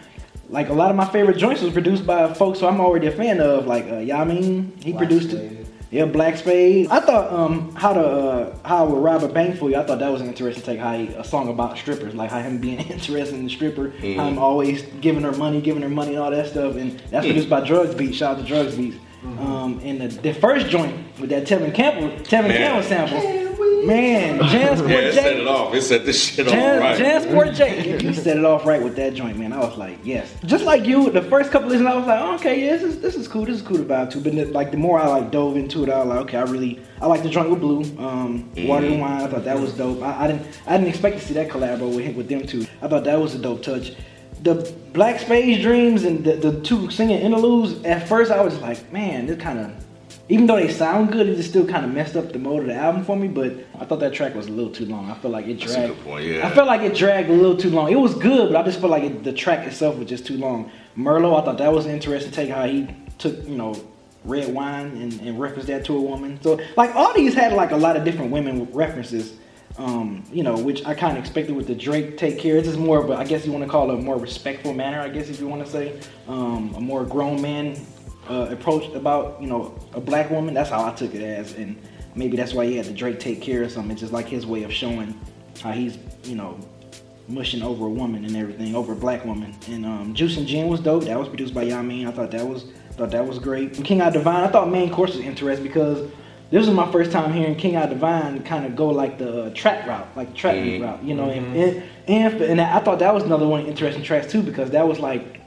Like 0.50 0.70
a 0.70 0.74
lot 0.74 0.90
of 0.90 0.96
my 0.96 1.06
favorite 1.06 1.38
joints 1.38 1.62
was 1.62 1.74
produced 1.74 2.06
by 2.06 2.34
folks 2.34 2.60
who 2.60 2.68
I'm 2.68 2.80
already 2.80 3.08
a 3.08 3.12
fan 3.12 3.42
of, 3.42 3.68
like 3.68 3.86
uh, 3.86 4.02
Yameen. 4.12 4.84
He 4.84 4.94
produced 4.94 5.34
it. 5.34 5.65
Yeah, 5.96 6.04
Black 6.04 6.36
Spade. 6.36 6.90
I 6.90 7.00
thought 7.00 7.32
um 7.32 7.74
how 7.74 7.94
to 7.94 8.02
uh, 8.02 8.58
how 8.66 8.86
with 8.86 9.02
Robert 9.02 9.34
Banks 9.34 9.60
for 9.60 9.70
you. 9.70 9.78
I 9.78 9.84
thought 9.86 10.00
that 10.00 10.12
was 10.12 10.20
an 10.20 10.28
interesting 10.28 10.62
take. 10.62 10.78
How 10.78 10.98
he, 10.98 11.08
a 11.08 11.24
song 11.24 11.48
about 11.48 11.78
strippers, 11.78 12.14
like 12.14 12.32
how 12.32 12.42
him 12.42 12.58
being 12.58 12.80
interested 12.90 13.34
in 13.34 13.46
the 13.46 13.50
stripper, 13.50 13.92
how 13.92 14.28
him 14.28 14.38
always 14.38 14.82
giving 15.00 15.24
her 15.24 15.32
money, 15.32 15.62
giving 15.62 15.82
her 15.84 15.88
money, 15.88 16.16
and 16.16 16.20
all 16.20 16.32
that 16.32 16.48
stuff. 16.48 16.76
And 16.76 17.00
that's 17.12 17.26
produced 17.26 17.50
by 17.50 17.62
Drugs 17.62 17.96
Beats. 17.96 18.18
Shout 18.18 18.36
out 18.36 18.42
to 18.42 18.46
Drugs 18.46 18.76
Beats. 18.76 18.98
Um, 19.40 19.80
and 19.86 20.02
the, 20.02 20.08
the 20.08 20.34
first 20.34 20.68
joint 20.68 20.94
with 21.18 21.30
that 21.30 21.48
Tevin 21.48 21.74
Campbell, 21.74 22.10
Tevin 22.26 22.50
Man. 22.50 22.58
Campbell 22.58 22.84
sample, 22.84 23.22
man, 23.86 24.40
Jansport 24.40 24.90
Yeah, 24.90 24.98
it 25.00 25.14
set 25.14 25.38
it 25.38 25.48
off. 25.48 25.74
It 25.74 25.82
set 25.82 26.06
this 26.06 26.24
shit 26.24 26.48
off 26.48 26.54
Jan, 26.54 26.80
right. 26.80 27.00
Jansport 27.00 27.56
J. 27.56 27.98
He 28.00 28.14
set 28.14 28.38
it 28.38 28.46
off 28.46 28.66
right 28.66 28.82
with 28.82 28.96
that 28.96 29.14
joint, 29.14 29.38
man. 29.38 29.54
I 29.54 29.60
was 29.60 29.78
like, 29.78 29.98
yes. 30.04 30.34
Just 30.46 30.64
like 30.66 30.86
you, 30.86 31.10
the 31.10 31.22
first 31.24 31.52
couple 31.52 31.70
listens, 31.70 31.88
I 31.88 31.96
was 31.96 32.06
like, 32.08 32.20
oh, 32.22 32.36
okay, 32.36 32.66
yeah, 32.66 32.72
this 32.78 32.84
is 32.84 33.02
this 33.02 33.16
is 33.16 33.28
cool. 33.28 33.46
This 33.46 33.58
is 33.58 33.62
cool 33.62 33.78
to 33.78 33.84
vibe 33.84 34.10
to. 34.12 34.20
But 34.20 34.36
then, 34.36 34.54
like 34.54 34.72
the 34.72 34.78
more 34.78 35.00
I 35.00 35.08
like 35.08 35.32
dove 35.32 35.58
into 35.58 35.84
it, 35.84 35.90
I 35.90 36.00
was 36.00 36.08
like, 36.08 36.20
okay, 36.20 36.38
I 36.38 36.44
really 36.44 36.80
I 37.02 37.08
like 37.08 37.24
the 37.24 37.30
joint 37.30 37.50
with 37.50 37.60
Blu, 37.62 37.82
um, 37.98 38.52
Water 38.68 38.88
and 38.88 39.00
Wine. 39.02 39.22
I 39.24 39.28
thought 39.28 39.44
that 39.46 39.60
was 39.60 39.74
dope. 39.74 40.02
I, 40.02 40.24
I 40.24 40.28
didn't 40.28 40.48
I 40.68 40.78
didn't 40.78 40.90
expect 40.90 41.20
to 41.20 41.26
see 41.26 41.34
that 41.36 41.50
collab 41.50 41.80
with 41.80 42.04
him- 42.06 42.16
with 42.16 42.30
them 42.30 42.46
two. 42.46 42.66
I 42.82 42.88
thought 42.88 43.04
that 43.06 43.20
was 43.20 43.36
a 43.36 43.40
dope 43.40 43.64
touch. 43.64 43.94
The 44.42 44.72
Black 44.94 45.20
Space 45.20 45.62
Dreams 45.62 46.04
and 46.04 46.24
the, 46.24 46.34
the 46.36 46.62
two 46.62 46.92
singing 46.92 47.20
interludes. 47.20 47.84
At 47.84 48.08
first, 48.08 48.32
I 48.32 48.42
was 48.42 48.60
like, 48.60 48.92
man, 48.92 49.26
this 49.26 49.40
kind 49.42 49.58
of 49.60 49.85
even 50.28 50.48
though 50.48 50.56
they 50.56 50.72
sound 50.72 51.12
good, 51.12 51.30
it 51.30 51.36
just 51.36 51.50
still 51.50 51.68
kind 51.68 51.86
of 51.86 51.94
messed 51.94 52.16
up 52.16 52.32
the 52.32 52.40
mode 52.40 52.62
of 52.62 52.68
the 52.68 52.74
album 52.74 53.06
for 53.06 53.16
me. 53.16 53.28
But 53.28 53.54
I 53.80 53.86
thought 53.86 54.00
that 54.00 54.14
track 54.14 54.34
was 54.34 54.48
a 54.48 54.52
little 54.52 54.72
too 54.72 54.86
long. 54.86 55.12
I 55.12 55.14
feel 55.16 55.30
like 55.32 55.46
it 55.46 55.60
dragged. 55.60 56.02
point, 56.04 56.26
yeah. 56.26 56.48
I 56.48 56.50
felt 56.52 56.68
like 56.68 56.82
it 56.82 56.96
dragged 56.96 57.30
a 57.30 57.34
little 57.34 57.58
too 57.58 57.70
long. 57.70 57.92
It 57.92 58.00
was 58.00 58.16
good, 58.16 58.52
but 58.52 58.60
I 58.60 58.64
just 58.64 58.80
felt 58.80 58.92
like 58.92 59.04
it, 59.04 59.24
the 59.24 59.34
track 59.34 59.68
itself 59.68 59.98
was 59.98 60.08
just 60.08 60.26
too 60.26 60.38
long. 60.38 60.72
Merlot, 60.98 61.42
I 61.42 61.46
thought 61.46 61.58
that 61.60 61.72
was 61.72 61.86
an 61.86 61.92
interesting 61.92 62.32
take 62.32 62.50
how 62.50 62.66
he 62.66 62.88
took, 63.20 63.36
you 63.48 63.56
know, 63.56 63.76
red 64.24 64.52
wine 64.52 64.88
and, 64.98 65.14
and 65.22 65.40
referenced 65.40 65.68
that 65.68 65.86
to 65.86 65.96
a 65.96 66.02
woman. 66.02 66.40
So 66.42 66.60
like 66.76 66.96
all 66.96 67.14
these 67.14 67.36
had 67.36 67.54
like 67.54 67.72
a 67.72 67.78
lot 67.78 67.96
of 67.96 68.04
different 68.04 68.32
women 68.32 68.68
references. 68.72 69.36
Um, 69.78 70.24
you 70.32 70.42
know, 70.42 70.58
which 70.58 70.86
I 70.86 70.94
kind 70.94 71.18
of 71.18 71.22
expected 71.22 71.54
with 71.54 71.68
the 71.68 71.76
Drake 71.76 72.18
take 72.18 72.40
care. 72.40 72.62
This 72.62 72.70
is 72.70 72.78
more 72.78 73.04
of 73.04 73.10
a, 73.10 73.16
I 73.16 73.26
guess 73.26 73.46
you 73.46 73.52
want 73.52 73.66
to 73.66 73.70
call 73.70 73.92
it 73.92 73.96
a 73.96 74.02
more 74.02 74.18
respectful 74.18 74.74
manner, 74.74 75.02
I 75.02 75.10
guess 75.10 75.28
if 75.28 75.42
you 75.42 75.50
want 75.50 75.66
to 75.66 75.70
say, 75.70 76.00
um, 76.30 76.74
a 76.76 76.80
more 76.80 77.04
grown 77.04 77.42
man 77.42 77.76
uh, 78.30 78.48
approach 78.50 78.94
about 78.94 79.42
you 79.42 79.48
know 79.48 79.78
a 79.94 80.02
black 80.02 80.30
woman. 80.30 80.54
That's 80.54 80.70
how 80.70 80.86
I 80.86 80.94
took 80.94 81.14
it 81.14 81.22
as, 81.22 81.54
and 81.54 81.80
maybe 82.16 82.38
that's 82.38 82.54
why 82.54 82.66
he 82.66 82.78
had 82.78 82.86
the 82.86 82.94
Drake 82.94 83.20
take 83.20 83.42
care 83.42 83.64
of 83.64 83.72
something. 83.72 83.92
It's 83.92 84.02
just 84.02 84.14
like 84.14 84.28
his 84.28 84.46
way 84.46 84.64
of 84.64 84.74
showing 84.74 85.20
how 85.62 85.72
he's 85.72 85.98
you 86.24 86.36
know 86.36 86.60
mushing 87.28 87.64
over 87.64 87.86
a 87.86 87.90
woman 87.90 88.24
and 88.26 88.36
everything, 88.36 88.76
over 88.76 88.94
a 88.94 88.96
black 88.96 89.26
woman. 89.26 89.56
And 89.68 89.86
um, 89.86 90.14
Juice 90.14 90.38
and 90.38 90.48
Gin 90.48 90.68
was 90.68 90.80
dope. 90.80 91.06
That 91.06 91.18
was 91.18 91.28
produced 91.28 91.54
by 91.54 91.66
Yameen. 91.66 92.08
I 92.08 92.12
thought 92.12 92.32
that 92.32 92.48
was 92.48 92.66
thought 92.92 93.12
that 93.12 93.28
was 93.28 93.40
great. 93.40 93.76
And 93.78 93.86
King 93.86 94.02
Out 94.02 94.14
Divine, 94.14 94.44
I 94.44 94.48
thought 94.48 94.70
main 94.70 94.92
course 94.92 95.16
was 95.16 95.26
interesting 95.26 95.66
because 95.66 96.10
this 96.52 96.66
was 96.66 96.76
my 96.76 96.90
first 96.92 97.12
time 97.12 97.34
hearing 97.34 97.56
King 97.56 97.76
Out 97.76 97.90
Divine 97.90 98.44
kind 98.44 98.66
of 98.66 98.76
go 98.76 98.88
like 98.88 99.18
the 99.18 99.46
uh, 99.46 99.50
trap 99.54 99.88
route, 99.88 100.08
like 100.16 100.30
the 100.30 100.38
trap 100.38 100.56
beat 100.56 100.82
route, 100.82 101.04
you 101.04 101.14
know. 101.14 101.30
And 101.30 101.56
and, 101.56 101.84
and 102.08 102.42
and 102.42 102.62
I 102.62 102.80
thought 102.80 103.00
that 103.00 103.14
was 103.14 103.24
another 103.24 103.48
one 103.48 103.62
of 103.62 103.66
the 103.66 103.72
interesting 103.72 104.04
tracks 104.04 104.32
too 104.32 104.42
because 104.42 104.72
that 104.72 104.88
was 104.88 105.00
like 105.00 105.42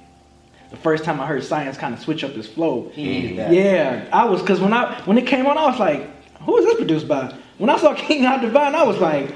the 0.70 0.76
first 0.76 1.04
time 1.04 1.20
I 1.20 1.26
heard 1.26 1.42
ScienZe 1.42 1.78
kind 1.78 1.94
of 1.94 2.00
switch 2.00 2.22
up 2.24 2.32
his 2.32 2.46
flow. 2.46 2.90
He 2.94 3.04
needed 3.04 3.38
that. 3.38 3.52
Yeah, 3.52 4.04
I 4.12 4.24
was 4.26 4.40
because 4.40 4.60
when 4.60 4.72
I 4.72 5.00
when 5.06 5.16
it 5.18 5.26
came 5.26 5.46
on, 5.46 5.56
I 5.58 5.66
was 5.66 5.78
like, 5.78 6.08
who 6.42 6.56
is 6.58 6.64
this 6.66 6.76
produced 6.76 7.08
by? 7.08 7.34
When 7.58 7.70
I 7.70 7.76
saw 7.78 7.94
King 8.08 8.24
Out 8.24 8.40
Divine, 8.40 8.74
I 8.74 8.82
was 8.84 8.98
like. 8.98 9.32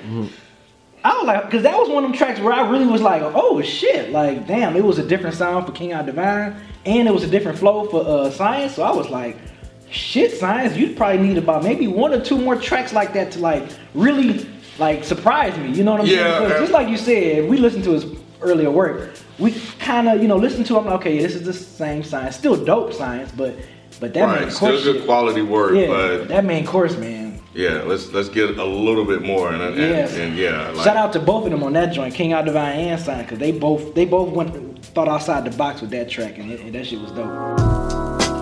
I 1.04 1.16
was 1.16 1.26
like, 1.26 1.46
because 1.46 1.64
that 1.64 1.76
was 1.76 1.88
one 1.88 2.04
of 2.04 2.10
them 2.10 2.16
tracks 2.16 2.38
where 2.38 2.52
I 2.52 2.70
really 2.70 2.86
was 2.86 3.02
like, 3.02 3.22
oh 3.22 3.60
shit, 3.60 4.12
like 4.12 4.46
damn, 4.46 4.76
it 4.76 4.84
was 4.84 5.00
a 5.00 5.04
different 5.06 5.34
sound 5.34 5.66
for 5.66 5.72
King 5.72 5.92
Out 5.92 6.06
Divine, 6.06 6.54
and 6.86 7.08
it 7.08 7.10
was 7.10 7.24
a 7.24 7.26
different 7.26 7.58
flow 7.58 7.88
for 7.88 8.02
uh, 8.02 8.30
ScienZe. 8.30 8.70
So 8.70 8.84
I 8.84 8.94
was 8.94 9.08
like, 9.10 9.36
shit, 9.90 10.30
ScienZe, 10.40 10.76
you'd 10.76 10.96
probably 10.96 11.18
need 11.26 11.38
about 11.38 11.64
maybe 11.64 11.88
one 11.88 12.12
or 12.12 12.20
two 12.24 12.38
more 12.38 12.54
tracks 12.54 12.92
like 12.92 13.12
that 13.14 13.32
to 13.32 13.40
like 13.40 13.64
really 13.94 14.48
like 14.78 15.02
surprise 15.02 15.58
me. 15.58 15.72
You 15.72 15.82
know 15.82 15.90
what 15.90 16.02
I'm 16.02 16.06
Yeah, 16.06 16.38
saying? 16.38 16.42
'Cause 16.44 16.52
uh, 16.52 16.60
just 16.60 16.72
like 16.72 16.88
you 16.88 16.96
said, 16.96 17.50
we 17.50 17.56
listened 17.56 17.82
to 17.82 17.90
his 17.94 18.06
earlier 18.40 18.70
work. 18.70 19.10
We 19.38 19.52
kind 19.78 20.08
of, 20.08 20.20
you 20.22 20.28
know, 20.28 20.36
listen 20.36 20.62
to 20.64 20.78
him. 20.78 20.84
Like, 20.86 20.94
okay, 20.96 21.18
this 21.18 21.34
is 21.34 21.42
the 21.42 21.52
same 21.52 22.02
ScienZe, 22.02 22.32
still 22.34 22.56
dope 22.62 22.92
ScienZe, 22.92 23.36
but 23.36 23.54
but 24.00 24.14
that 24.14 24.26
main 24.28 24.42
Right, 24.44 24.52
still 24.52 24.70
good 24.82 24.96
shit- 24.96 25.04
quality 25.06 25.42
work, 25.42 25.74
yeah, 25.74 25.86
but 25.86 26.28
that 26.28 26.44
main 26.44 26.66
course, 26.66 26.96
man. 26.96 27.40
yeah, 27.54 27.82
let's 27.86 28.12
let's 28.12 28.28
get 28.28 28.58
a 28.58 28.64
little 28.64 29.04
bit 29.04 29.22
more 29.22 29.52
and 29.52 29.62
and, 29.62 29.76
Yes. 29.76 30.16
and 30.16 30.36
yeah, 30.36 30.70
like, 30.70 30.84
Shout 30.84 30.96
out 30.96 31.12
to 31.14 31.20
both 31.20 31.44
of 31.44 31.50
them 31.50 31.62
on 31.62 31.72
that 31.74 31.92
joint, 31.92 32.14
King 32.14 32.32
Out 32.32 32.44
Divine 32.44 32.76
and 32.78 33.00
Sign, 33.00 33.22
because 33.22 33.38
they 33.38 33.52
both 33.52 33.94
they 33.94 34.04
both 34.04 34.30
went 34.32 34.84
thought 34.86 35.08
outside 35.08 35.44
the 35.44 35.56
box 35.56 35.80
with 35.80 35.90
that 35.90 36.08
track, 36.10 36.38
and, 36.38 36.50
it, 36.52 36.60
and 36.60 36.74
that 36.74 36.86
shit 36.86 37.00
was 37.00 37.12
dope. 37.12 37.30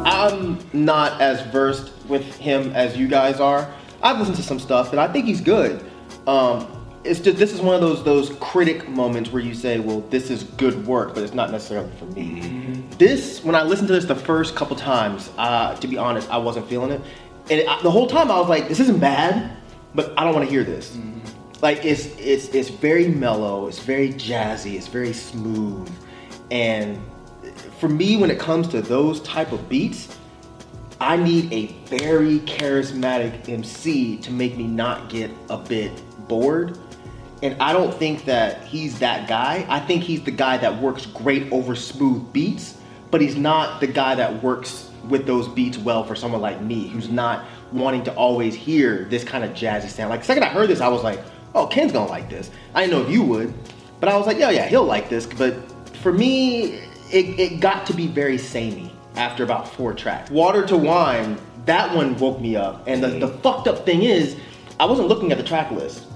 I'm 0.06 0.58
not 0.72 1.20
as 1.20 1.40
versed 1.52 1.90
with 2.08 2.24
him 2.38 2.72
as 2.74 2.96
you 2.96 3.06
guys 3.08 3.38
are. 3.40 3.70
I've 4.02 4.18
listened 4.18 4.36
to 4.36 4.42
some 4.42 4.58
stuff 4.58 4.90
and 4.92 5.00
I 5.00 5.06
think 5.12 5.26
he's 5.26 5.40
good. 5.40 5.84
Um, 6.26 6.66
it's 7.02 7.20
just 7.20 7.38
this 7.38 7.52
is 7.52 7.60
one 7.60 7.74
of 7.74 7.80
those 7.80 8.04
those 8.04 8.30
critic 8.40 8.88
moments 8.88 9.32
where 9.32 9.42
you 9.42 9.54
say, 9.54 9.80
well, 9.80 10.00
this 10.02 10.30
is 10.30 10.44
good 10.44 10.86
work, 10.86 11.14
but 11.14 11.22
it's 11.22 11.34
not 11.34 11.50
necessarily 11.50 11.90
for 11.96 12.06
me. 12.06 12.84
This, 12.98 13.42
when 13.42 13.54
I 13.54 13.62
listened 13.62 13.88
to 13.88 13.94
this 13.94 14.04
the 14.04 14.14
first 14.14 14.54
couple 14.54 14.76
times, 14.76 15.30
uh, 15.38 15.74
to 15.76 15.88
be 15.88 15.96
honest, 15.96 16.30
I 16.30 16.38
wasn't 16.38 16.68
feeling 16.68 16.90
it, 16.90 17.00
and 17.50 17.68
I, 17.68 17.80
the 17.82 17.90
whole 17.90 18.06
time 18.06 18.30
I 18.30 18.38
was 18.38 18.48
like, 18.48 18.68
this 18.68 18.80
isn't 18.80 19.00
bad, 19.00 19.56
but 19.94 20.12
I 20.18 20.24
don't 20.24 20.34
want 20.34 20.46
to 20.46 20.50
hear 20.50 20.64
this. 20.64 20.98
Like 21.62 21.84
it's 21.84 22.06
it's 22.18 22.48
it's 22.48 22.68
very 22.68 23.08
mellow, 23.08 23.66
it's 23.66 23.80
very 23.80 24.12
jazzy, 24.12 24.74
it's 24.76 24.86
very 24.86 25.12
smooth, 25.12 25.90
and 26.50 27.00
for 27.78 27.88
me, 27.88 28.18
when 28.18 28.30
it 28.30 28.38
comes 28.38 28.68
to 28.68 28.82
those 28.82 29.20
type 29.22 29.52
of 29.52 29.68
beats, 29.68 30.16
I 31.00 31.16
need 31.16 31.50
a 31.50 31.66
very 31.86 32.40
charismatic 32.40 33.48
MC 33.48 34.18
to 34.18 34.30
make 34.30 34.56
me 34.56 34.64
not 34.64 35.08
get 35.08 35.30
a 35.48 35.56
bit 35.56 35.90
bored. 36.28 36.78
And 37.42 37.60
I 37.60 37.72
don't 37.72 37.94
think 37.94 38.24
that 38.26 38.64
he's 38.64 38.98
that 38.98 39.28
guy. 39.28 39.66
I 39.68 39.80
think 39.80 40.02
he's 40.02 40.22
the 40.22 40.30
guy 40.30 40.58
that 40.58 40.80
works 40.80 41.06
great 41.06 41.50
over 41.52 41.74
smooth 41.74 42.32
beats, 42.32 42.78
but 43.10 43.20
he's 43.20 43.36
not 43.36 43.80
the 43.80 43.86
guy 43.86 44.14
that 44.14 44.42
works 44.42 44.90
with 45.08 45.26
those 45.26 45.48
beats 45.48 45.78
well 45.78 46.04
for 46.04 46.14
someone 46.14 46.42
like 46.42 46.60
me, 46.60 46.88
who's 46.88 47.08
not 47.08 47.46
wanting 47.72 48.04
to 48.04 48.14
always 48.14 48.54
hear 48.54 49.04
this 49.04 49.24
kind 49.24 49.44
of 49.44 49.52
jazzy 49.52 49.88
sound. 49.88 50.10
Like 50.10 50.20
the 50.20 50.26
second 50.26 50.42
I 50.42 50.48
heard 50.48 50.68
this, 50.68 50.80
I 50.80 50.88
was 50.88 51.02
like, 51.02 51.20
oh, 51.54 51.66
Ken's 51.66 51.92
gonna 51.92 52.10
like 52.10 52.28
this. 52.28 52.50
I 52.74 52.82
didn't 52.82 52.98
know 52.98 53.06
if 53.06 53.10
you 53.10 53.22
would, 53.22 53.54
but 54.00 54.08
I 54.08 54.16
was 54.16 54.26
like, 54.26 54.38
yeah, 54.38 54.50
yeah, 54.50 54.66
he'll 54.66 54.84
like 54.84 55.08
this. 55.08 55.24
But 55.26 55.56
for 56.02 56.12
me, 56.12 56.74
it, 57.10 57.38
it 57.40 57.60
got 57.60 57.86
to 57.86 57.94
be 57.94 58.06
very 58.06 58.38
samey 58.38 58.92
after 59.16 59.42
about 59.44 59.68
four 59.68 59.94
tracks. 59.94 60.30
Water 60.30 60.66
to 60.66 60.76
Wine, 60.76 61.38
that 61.64 61.94
one 61.94 62.16
woke 62.18 62.40
me 62.40 62.56
up. 62.56 62.84
And 62.86 63.02
the, 63.02 63.08
the 63.08 63.28
mm. 63.28 63.40
fucked 63.40 63.68
up 63.68 63.84
thing 63.84 64.02
is, 64.02 64.36
I 64.78 64.84
wasn't 64.84 65.08
looking 65.08 65.32
at 65.32 65.38
the 65.38 65.44
track 65.44 65.70
list. 65.70 66.06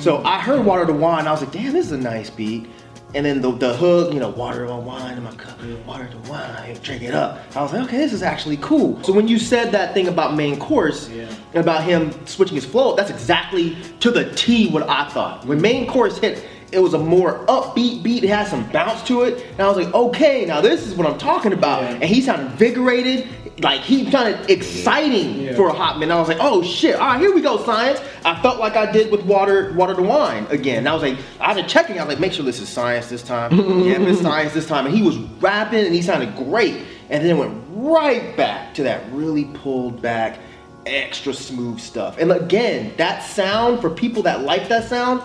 So 0.00 0.22
I 0.24 0.40
heard 0.40 0.64
Water 0.64 0.86
to 0.86 0.92
Wine. 0.92 1.26
I 1.26 1.32
was 1.32 1.42
like, 1.42 1.52
damn, 1.52 1.72
this 1.72 1.86
is 1.86 1.92
a 1.92 1.98
nice 1.98 2.30
beat. 2.30 2.66
And 3.14 3.26
then 3.26 3.40
the, 3.42 3.50
the 3.50 3.76
hook, 3.76 4.14
you 4.14 4.20
know, 4.20 4.28
water 4.28 4.64
to 4.66 4.74
wine 4.76 5.16
in 5.16 5.24
my 5.24 5.32
cup, 5.34 5.58
water 5.84 6.06
to 6.08 6.30
wine, 6.30 6.78
drink 6.80 7.02
it 7.02 7.12
up. 7.12 7.40
I 7.56 7.62
was 7.62 7.72
like, 7.72 7.82
okay, 7.82 7.96
this 7.96 8.12
is 8.12 8.22
actually 8.22 8.56
cool. 8.58 9.02
So 9.02 9.12
when 9.12 9.26
you 9.26 9.36
said 9.36 9.72
that 9.72 9.94
thing 9.94 10.06
about 10.06 10.36
main 10.36 10.58
course, 10.60 11.08
Yeah. 11.08 11.26
about 11.54 11.82
him 11.82 12.12
switching 12.26 12.54
his 12.54 12.64
flow, 12.64 12.94
that's 12.94 13.10
exactly 13.10 13.76
to 13.98 14.12
the 14.12 14.30
T 14.36 14.70
what 14.70 14.88
I 14.88 15.08
thought. 15.08 15.44
When 15.44 15.60
main 15.60 15.88
course 15.88 16.18
hit, 16.18 16.46
it 16.70 16.78
was 16.78 16.94
a 16.94 16.98
more 16.98 17.44
upbeat 17.46 18.04
beat. 18.04 18.22
It 18.22 18.28
had 18.28 18.46
some 18.46 18.62
bounce 18.70 19.02
to 19.08 19.22
it, 19.22 19.44
and 19.52 19.60
I 19.60 19.66
was 19.66 19.76
like, 19.76 19.92
okay, 19.92 20.44
now 20.46 20.60
this 20.60 20.86
is 20.86 20.94
what 20.94 21.04
I'm 21.08 21.18
talking 21.18 21.52
about. 21.52 21.82
Yeah. 21.82 21.90
And 21.94 22.04
he 22.04 22.20
sounded 22.22 22.52
invigorated, 22.52 23.26
like 23.62 23.80
he 23.82 24.10
sounded 24.10 24.50
exciting 24.50 25.40
Yeah. 25.40 25.54
for 25.56 25.68
a 25.68 25.72
hot 25.72 25.98
minute. 25.98 26.14
I 26.14 26.18
was 26.18 26.28
like, 26.28 26.38
oh 26.40 26.62
shit, 26.62 26.96
all 26.96 27.06
right, 27.08 27.20
here 27.20 27.34
we 27.34 27.40
go, 27.40 27.58
ScienZe. 27.58 28.02
I 28.24 28.40
felt 28.42 28.58
like 28.58 28.76
I 28.76 28.90
did 28.90 29.10
with 29.10 29.22
water, 29.22 29.72
water 29.74 29.94
to 29.94 30.02
wine 30.02 30.46
again. 30.50 30.78
And 30.78 30.88
I 30.88 30.94
was 30.94 31.02
like, 31.02 31.18
I 31.40 31.52
was 31.54 31.70
checking. 31.70 31.98
I 31.98 32.04
was 32.04 32.08
like, 32.14 32.20
make 32.20 32.32
sure 32.32 32.44
this 32.44 32.60
is 32.60 32.68
ScienZe 32.68 33.08
this 33.08 33.22
time. 33.22 33.52
yeah, 33.84 33.98
it's 34.00 34.20
ScienZe 34.20 34.52
this 34.52 34.66
time. 34.66 34.86
And 34.86 34.94
he 34.94 35.02
was 35.02 35.16
rapping, 35.40 35.84
and 35.86 35.94
he 35.94 36.02
sounded 36.02 36.34
great. 36.36 36.84
And 37.10 37.24
then 37.24 37.36
it 37.36 37.38
went 37.38 37.62
right 37.70 38.36
back 38.36 38.72
to 38.74 38.82
that 38.84 39.02
really 39.12 39.46
pulled 39.46 40.00
back, 40.00 40.38
extra 40.86 41.34
smooth 41.34 41.80
stuff. 41.80 42.18
And 42.18 42.30
again, 42.32 42.92
that 42.96 43.22
sound 43.22 43.80
for 43.80 43.90
people 43.90 44.22
that 44.24 44.42
like 44.42 44.68
that 44.68 44.84
sound, 44.88 45.22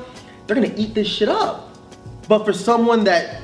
they're 0.47 0.55
gonna 0.55 0.73
eat 0.75 0.93
this 0.93 1.07
shit 1.07 1.29
up. 1.29 1.69
But 2.27 2.43
for 2.43 2.53
someone 2.53 3.03
that 3.05 3.41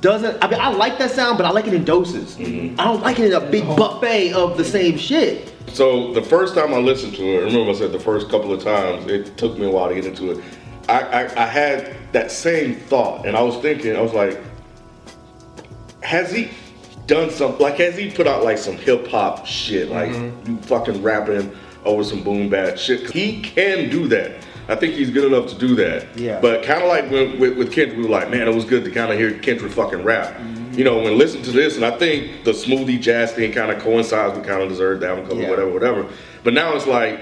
doesn't, 0.00 0.42
I 0.42 0.48
mean, 0.48 0.60
I 0.60 0.70
like 0.70 0.98
that 0.98 1.10
sound, 1.10 1.38
but 1.38 1.46
I 1.46 1.50
like 1.50 1.66
it 1.66 1.74
in 1.74 1.84
doses. 1.84 2.36
Mm-hmm. 2.36 2.80
I 2.80 2.84
don't 2.84 3.02
like 3.02 3.18
it 3.18 3.26
in 3.26 3.32
a 3.32 3.40
big 3.40 3.64
oh. 3.66 3.76
buffet 3.76 4.32
of 4.32 4.56
the 4.56 4.64
same 4.64 4.96
shit. 4.96 5.52
So 5.68 6.12
the 6.12 6.22
first 6.22 6.54
time 6.54 6.74
I 6.74 6.78
listened 6.78 7.14
to 7.14 7.22
it, 7.22 7.44
remember 7.44 7.70
I 7.70 7.74
said 7.74 7.92
the 7.92 8.00
first 8.00 8.28
couple 8.28 8.52
of 8.52 8.62
times, 8.62 9.06
it 9.10 9.36
took 9.36 9.58
me 9.58 9.66
a 9.66 9.70
while 9.70 9.88
to 9.88 9.94
get 9.94 10.04
into 10.04 10.32
it. 10.32 10.44
I, 10.88 11.00
I, 11.00 11.42
I 11.42 11.46
had 11.46 11.96
that 12.12 12.30
same 12.30 12.76
thought, 12.76 13.26
and 13.26 13.36
I 13.36 13.42
was 13.42 13.56
thinking, 13.58 13.96
I 13.96 14.00
was 14.00 14.12
like, 14.12 14.40
has 16.02 16.32
he 16.32 16.50
done 17.06 17.30
some, 17.30 17.58
like, 17.58 17.76
has 17.76 17.96
he 17.96 18.10
put 18.10 18.26
out 18.26 18.44
like 18.44 18.58
some 18.58 18.76
hip 18.76 19.06
hop 19.06 19.46
shit, 19.46 19.90
like 19.90 20.10
mm-hmm. 20.10 20.50
you 20.52 20.58
fucking 20.62 21.02
rapping 21.02 21.56
over 21.84 22.02
some 22.04 22.22
boom 22.22 22.48
bap 22.48 22.76
shit? 22.76 23.04
'Cause 23.04 23.12
He 23.12 23.40
can 23.40 23.88
do 23.88 24.08
that. 24.08 24.32
I 24.68 24.76
think 24.76 24.94
he's 24.94 25.10
good 25.10 25.24
enough 25.32 25.48
to 25.50 25.58
do 25.58 25.74
that. 25.76 26.16
Yeah. 26.16 26.40
But 26.40 26.62
kind 26.62 26.82
of 26.82 26.88
like 26.88 27.10
when, 27.10 27.38
with, 27.38 27.58
with 27.58 27.72
Kendrick, 27.72 27.96
we 27.98 28.04
were 28.04 28.10
like, 28.10 28.30
man, 28.30 28.46
it 28.46 28.54
was 28.54 28.64
good 28.64 28.84
to 28.84 28.90
kind 28.90 29.12
of 29.12 29.18
hear 29.18 29.36
Kendrick 29.38 29.72
fucking 29.72 30.02
rap. 30.04 30.36
Mm-hmm. 30.36 30.78
You 30.78 30.84
know, 30.84 30.98
when 31.02 31.18
listen 31.18 31.42
to 31.42 31.50
this, 31.50 31.76
and 31.76 31.84
I 31.84 31.96
think 31.98 32.44
the 32.44 32.52
smoothie 32.52 33.00
jazz 33.00 33.32
thing 33.32 33.52
kind 33.52 33.70
of 33.72 33.82
coincides 33.82 34.36
with 34.38 34.46
kind 34.46 34.62
of 34.62 34.68
deserve 34.68 35.00
that 35.00 35.26
one, 35.28 35.38
Yeah. 35.38 35.50
whatever, 35.50 35.70
whatever. 35.70 36.06
But 36.44 36.54
now 36.54 36.74
it's 36.74 36.86
like 36.86 37.20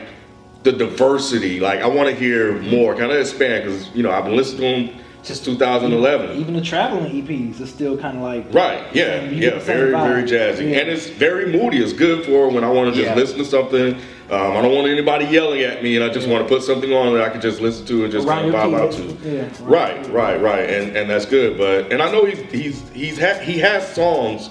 the 0.63 0.73
diversity. 0.73 1.59
Like 1.61 1.81
I 1.81 1.87
want 1.89 2.09
to 2.11 2.15
hear 2.15 2.61
more. 2.63 2.95
Kind 2.95 3.11
of 3.11 3.19
expand 3.19 3.65
because 3.65 3.89
you 3.95 4.03
know 4.03 4.11
I've 4.13 4.25
been 4.25 4.37
listening 4.37 4.61
to 4.89 4.93
him 4.93 5.05
since 5.23 5.41
2011. 5.41 6.37
Even 6.39 6.55
the 6.55 6.61
traveling 6.61 7.11
EPs 7.11 7.61
is 7.61 7.71
still 7.71 7.97
kind 7.99 8.17
of 8.19 8.23
like 8.23 8.47
Right, 8.55 8.85
yeah, 8.95 9.23
yeah, 9.25 9.59
very, 9.59 9.93
vibe. 9.93 10.07
very 10.09 10.23
jazzy. 10.25 10.71
Yeah. 10.71 10.79
And 10.81 10.89
it's 10.91 11.09
very 11.09 11.47
moody. 11.53 11.79
It's 11.79 11.93
good 11.93 12.25
for 12.25 12.49
when 12.51 12.63
I 12.65 12.71
want 12.71 12.95
to 12.95 13.01
just 13.01 13.11
Yeah. 13.11 13.21
listen 13.21 13.39
to 13.39 13.45
something. 13.45 13.99
Um, 14.31 14.57
I 14.57 14.63
don't 14.63 14.73
want 14.75 14.87
anybody 14.87 15.25
yelling 15.25 15.63
at 15.63 15.83
me, 15.83 15.97
and 15.97 16.05
I 16.05 16.09
just 16.09 16.29
want 16.29 16.47
to 16.47 16.49
put 16.49 16.63
something 16.63 16.93
on 16.93 17.13
that 17.15 17.23
I 17.23 17.31
can 17.31 17.41
just 17.41 17.61
listen 17.61 17.85
to 17.87 18.05
and 18.05 18.13
just 18.13 18.27
Around 18.29 18.53
kind 18.53 18.55
of 18.55 18.73
vibe 18.73 18.81
out 18.81 18.93
keyboard. 18.93 19.23
to. 19.23 19.29
Yeah, 19.37 19.49
Right, 19.63 20.07
right, 20.11 20.41
right, 20.41 20.71
and 20.71 20.97
and 20.97 21.11
that's 21.11 21.27
good. 21.27 21.59
But 21.59 21.93
and 21.93 22.01
I 22.01 22.13
know 22.13 22.25
he's 22.25 22.39
he's 22.53 22.89
he's 22.91 23.19
ha- 23.19 23.41
he 23.43 23.59
has 23.59 23.93
songs 23.93 24.51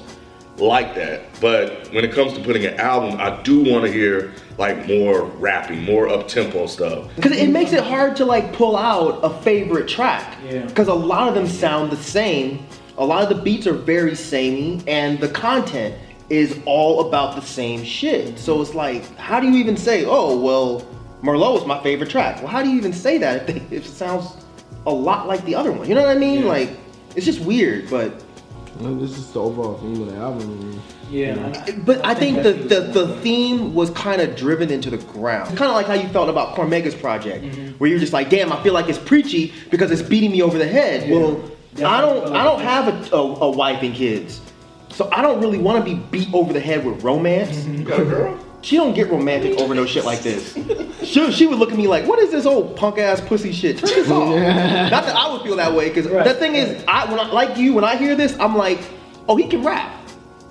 like 0.58 0.96
that. 0.96 1.22
But 1.40 1.88
when 1.94 2.04
it 2.04 2.12
comes 2.12 2.34
to 2.34 2.42
putting 2.44 2.66
an 2.66 2.74
album, 2.78 3.18
I 3.22 3.42
do 3.44 3.64
want 3.64 3.86
to 3.86 3.92
hear 3.92 4.34
like 4.58 4.86
more 4.86 5.24
rapping, 5.24 5.84
more 5.86 6.10
up 6.10 6.28
tempo 6.28 6.66
stuff. 6.68 7.08
Because 7.16 7.32
it 7.32 7.50
makes 7.50 7.72
it 7.72 7.82
hard 7.82 8.18
to 8.18 8.26
like 8.26 8.52
pull 8.52 8.76
out 8.76 9.22
a 9.24 9.30
favorite 9.42 9.88
track. 9.88 10.38
Yeah. 10.46 10.66
Because 10.66 10.90
a 10.90 10.94
lot 10.94 11.30
of 11.30 11.36
them 11.36 11.48
sound 11.48 11.90
the 11.90 11.96
same. 11.98 12.66
A 12.98 13.06
lot 13.06 13.24
of 13.24 13.30
the 13.30 13.42
beats 13.42 13.66
are 13.66 13.72
very 13.74 14.14
samey, 14.14 14.84
and 14.88 15.22
the 15.22 15.30
content 15.30 15.96
is 16.30 16.60
all 16.66 17.08
about 17.08 17.36
the 17.36 17.42
same 17.42 17.84
shit. 17.84 18.38
So 18.38 18.62
it's 18.62 18.74
like, 18.76 19.04
how 19.18 19.40
do 19.40 19.48
you 19.48 19.56
even 19.58 19.76
say, 19.78 20.06
oh, 20.06 20.38
well, 20.40 20.86
Merlot 21.24 21.62
is 21.62 21.66
my 21.66 21.82
favorite 21.82 22.10
track? 22.10 22.38
Well, 22.38 22.48
how 22.48 22.62
do 22.64 22.70
you 22.70 22.78
even 22.78 22.94
say 22.94 23.18
that 23.18 23.50
if, 23.50 23.70
they, 23.70 23.76
if 23.78 23.86
it 23.86 23.90
sounds 23.90 24.36
a 24.86 24.92
lot 24.92 25.28
like 25.28 25.44
the 25.46 25.56
other 25.56 25.72
one? 25.72 25.88
You 25.90 25.96
know 25.96 26.02
what 26.06 26.16
I 26.16 26.20
mean? 26.20 26.46
Like, 26.46 26.70
it's 27.16 27.26
just 27.26 27.40
weird, 27.42 27.90
but. 27.90 28.24
Well, 28.80 28.96
This 28.96 29.18
is 29.18 29.32
the 29.34 29.42
overall 29.42 29.78
theme 29.80 30.02
of 30.04 30.12
the 30.14 30.16
album. 30.18 30.82
yeah. 31.10 31.66
But 31.86 32.06
I 32.06 32.14
think 32.14 32.44
the, 32.44 32.54
that's 32.54 32.94
the, 32.94 33.06
the 33.06 33.16
theme 33.22 33.74
was 33.74 33.90
kind 33.90 34.22
of 34.22 34.36
driven 34.38 34.70
into 34.72 34.90
the 34.90 35.00
ground. 35.00 35.58
Kind 35.58 35.70
of 35.70 35.76
like 35.76 35.88
how 35.88 35.96
you 35.96 36.08
felt 36.10 36.30
about 36.30 36.56
Cormega's 36.56 36.96
project, 36.96 37.44
Mm-hmm. 37.44 37.72
where 37.80 37.90
you're 37.90 38.00
just 38.00 38.14
like, 38.14 38.30
damn, 38.30 38.54
I 38.54 38.62
feel 38.64 38.74
like 38.74 38.88
it's 38.88 39.00
preachy 39.00 39.52
because 39.72 39.90
it's 39.92 40.04
beating 40.04 40.32
me 40.32 40.42
over 40.44 40.58
the 40.60 40.68
head. 40.68 41.10
Yeah. 41.10 41.16
Well, 41.18 41.52
Definitely 41.76 41.86
I 41.86 42.02
don't 42.02 42.36
I 42.36 42.44
don't 42.44 42.62
have 42.62 43.12
a, 43.12 43.16
a, 43.16 43.20
a 43.20 43.52
wife 43.52 43.84
and 43.84 43.94
kids, 43.94 44.40
so 44.90 45.10
I 45.12 45.22
don't 45.22 45.40
really 45.42 45.58
want 45.58 45.84
to 45.84 45.96
be 45.96 46.00
beat 46.00 46.34
over 46.34 46.54
the 46.54 46.60
head 46.60 46.86
with 46.86 47.04
romance. 47.04 47.58
Mm-hmm. 47.58 47.76
You 47.76 47.84
got 47.84 48.00
a 48.00 48.06
girl? 48.06 48.46
She 48.62 48.76
don't 48.76 48.94
get 48.94 49.10
romantic 49.10 49.58
over 49.58 49.74
no 49.74 49.86
shit 49.86 50.04
like 50.04 50.20
this. 50.20 50.54
She, 51.04 51.32
she 51.32 51.48
would 51.48 51.60
look 51.60 51.72
at 51.72 51.78
me 51.78 51.88
like, 51.88 52.06
what 52.06 52.20
is 52.20 52.32
this 52.32 52.46
old 52.46 52.76
punk 52.76 52.98
ass 52.98 53.22
pussy 53.22 53.54
shit? 53.54 53.78
Turn 53.78 53.90
this 53.90 54.12
off. 54.12 54.36
Not 54.92 55.06
that 55.06 55.16
I 55.16 55.32
would 55.32 55.44
feel 55.44 55.56
that 55.56 55.74
way, 55.74 55.88
because 55.88 56.10
Right, 56.10 56.26
the 56.26 56.34
thing 56.34 56.56
is, 56.56 56.84
I 56.88 57.10
when 57.10 57.20
I, 57.20 57.32
like 57.32 57.58
you, 57.58 57.74
when 57.74 57.86
I 57.86 57.96
hear 57.96 58.16
this, 58.16 58.38
I'm 58.38 58.58
like, 58.58 58.82
oh, 59.30 59.38
he 59.38 59.48
can 59.48 59.64
rap. 59.64 59.96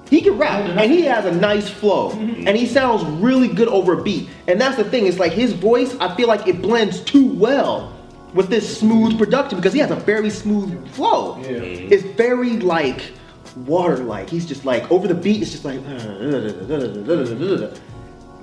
He 0.08 0.22
can 0.22 0.38
rap, 0.38 0.64
and 0.64 0.90
he 0.90 1.02
has 1.02 1.26
a 1.26 1.32
nice 1.32 1.68
flow, 1.68 2.12
and 2.12 2.56
he 2.56 2.64
sounds 2.64 3.04
really 3.20 3.48
good 3.48 3.68
over 3.68 4.00
a 4.00 4.02
beat. 4.02 4.30
And 4.46 4.58
that's 4.58 4.78
the 4.78 4.84
thing, 4.84 5.06
it's 5.06 5.18
like 5.18 5.32
his 5.32 5.52
voice, 5.52 5.94
I 6.00 6.14
feel 6.16 6.28
like 6.28 6.46
it 6.48 6.62
blends 6.62 7.00
too 7.00 7.30
well 7.34 7.94
with 8.32 8.48
this 8.48 8.78
smooth 8.78 9.18
production 9.18 9.58
because 9.58 9.74
he 9.74 9.80
has 9.80 9.90
a 9.90 9.96
very 9.96 10.30
smooth 10.30 10.88
flow. 10.92 11.38
Yeah. 11.42 11.58
It's 11.58 12.04
very 12.16 12.58
like 12.58 13.12
water-like. 13.66 14.28
He's 14.30 14.46
just 14.46 14.64
like 14.64 14.90
over 14.90 15.08
the 15.08 15.14
beat. 15.14 15.42
It's 15.42 15.50
just 15.50 15.64
like. 15.64 15.80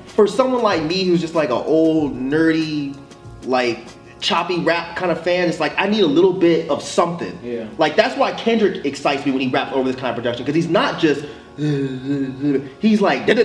For 0.07 0.27
someone 0.27 0.61
like 0.61 0.83
me 0.83 1.03
who's 1.03 1.19
just 1.19 1.35
like 1.35 1.49
an 1.49 1.57
old 1.57 2.15
nerdy, 2.15 2.97
like 3.43 3.79
choppy 4.21 4.59
rap 4.59 4.95
kind 4.95 5.11
of 5.11 5.21
fan, 5.21 5.49
it's 5.49 5.59
like 5.59 5.73
I 5.77 5.87
need 5.87 6.01
a 6.01 6.07
little 6.07 6.33
bit 6.33 6.69
of 6.69 6.81
something. 6.81 7.37
Yeah. 7.43 7.67
Like 7.77 7.95
that's 7.95 8.17
why 8.17 8.31
Kendrick 8.33 8.85
excites 8.85 9.25
me 9.25 9.31
when 9.33 9.41
he 9.41 9.49
raps 9.49 9.73
over 9.73 9.91
this 9.91 9.99
kind 9.99 10.09
of 10.09 10.15
production 10.15 10.45
because 10.45 10.55
he's 10.55 10.69
not 10.69 10.99
just. 10.99 11.25
He's 11.57 13.01
like. 13.01 13.27
Right. 13.27 13.39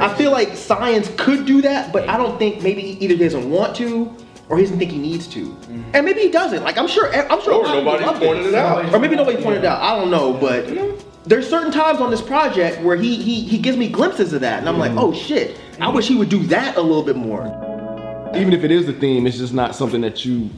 I 0.00 0.14
feel 0.16 0.30
like 0.30 0.50
ScienZe 0.50 1.16
could 1.16 1.46
do 1.46 1.62
that, 1.62 1.92
but 1.92 2.08
I 2.08 2.16
don't 2.16 2.38
think 2.38 2.62
maybe 2.62 2.80
he 2.80 2.92
either 3.04 3.16
doesn't 3.16 3.50
want 3.50 3.74
to 3.76 4.16
or 4.48 4.56
he 4.56 4.64
doesn't 4.64 4.78
think 4.78 4.90
he 4.90 4.98
needs 4.98 5.26
to, 5.28 5.44
mm-hmm. 5.44 5.90
and 5.94 6.06
maybe 6.06 6.20
he 6.20 6.30
doesn't. 6.30 6.62
Like 6.62 6.78
I'm 6.78 6.88
sure, 6.88 7.14
I'm 7.14 7.42
sure. 7.42 7.54
Or 7.54 7.66
a 7.66 7.80
lot 7.80 8.00
of 8.00 8.14
people 8.14 8.14
nobody's 8.14 8.26
pointed 8.26 8.46
it 8.46 8.54
out. 8.54 8.94
or 8.94 8.98
maybe 8.98 9.16
nobody 9.16 9.42
pointed 9.42 9.64
it 9.64 9.66
out. 9.66 9.82
I 9.82 9.98
don't 9.98 10.10
know, 10.10 10.32
but 10.32 10.66
there's 11.28 11.48
certain 11.48 11.70
times 11.70 12.00
on 12.00 12.10
this 12.10 12.22
project 12.22 12.82
where 12.82 12.96
he 12.96 13.22
he 13.22 13.42
he 13.42 13.58
gives 13.58 13.76
me 13.76 13.88
glimpses 13.88 14.32
of 14.32 14.40
that, 14.40 14.60
and 14.60 14.68
I'm 14.68 14.78
like, 14.78 14.90
mm-hmm. 14.90 15.00
oh 15.00 15.12
shit, 15.12 15.58
I 15.80 15.88
wish 15.88 16.08
he 16.08 16.16
would 16.16 16.30
do 16.30 16.42
that 16.46 16.76
a 16.76 16.80
little 16.80 17.02
bit 17.02 17.16
more. 17.16 17.46
Even 18.34 18.52
if 18.52 18.64
it 18.64 18.70
is 18.70 18.86
the 18.86 18.92
theme, 18.92 19.26
it's 19.26 19.38
just 19.38 19.54
not 19.54 19.74
something 19.74 20.02
that 20.02 20.24
you, 20.24 20.50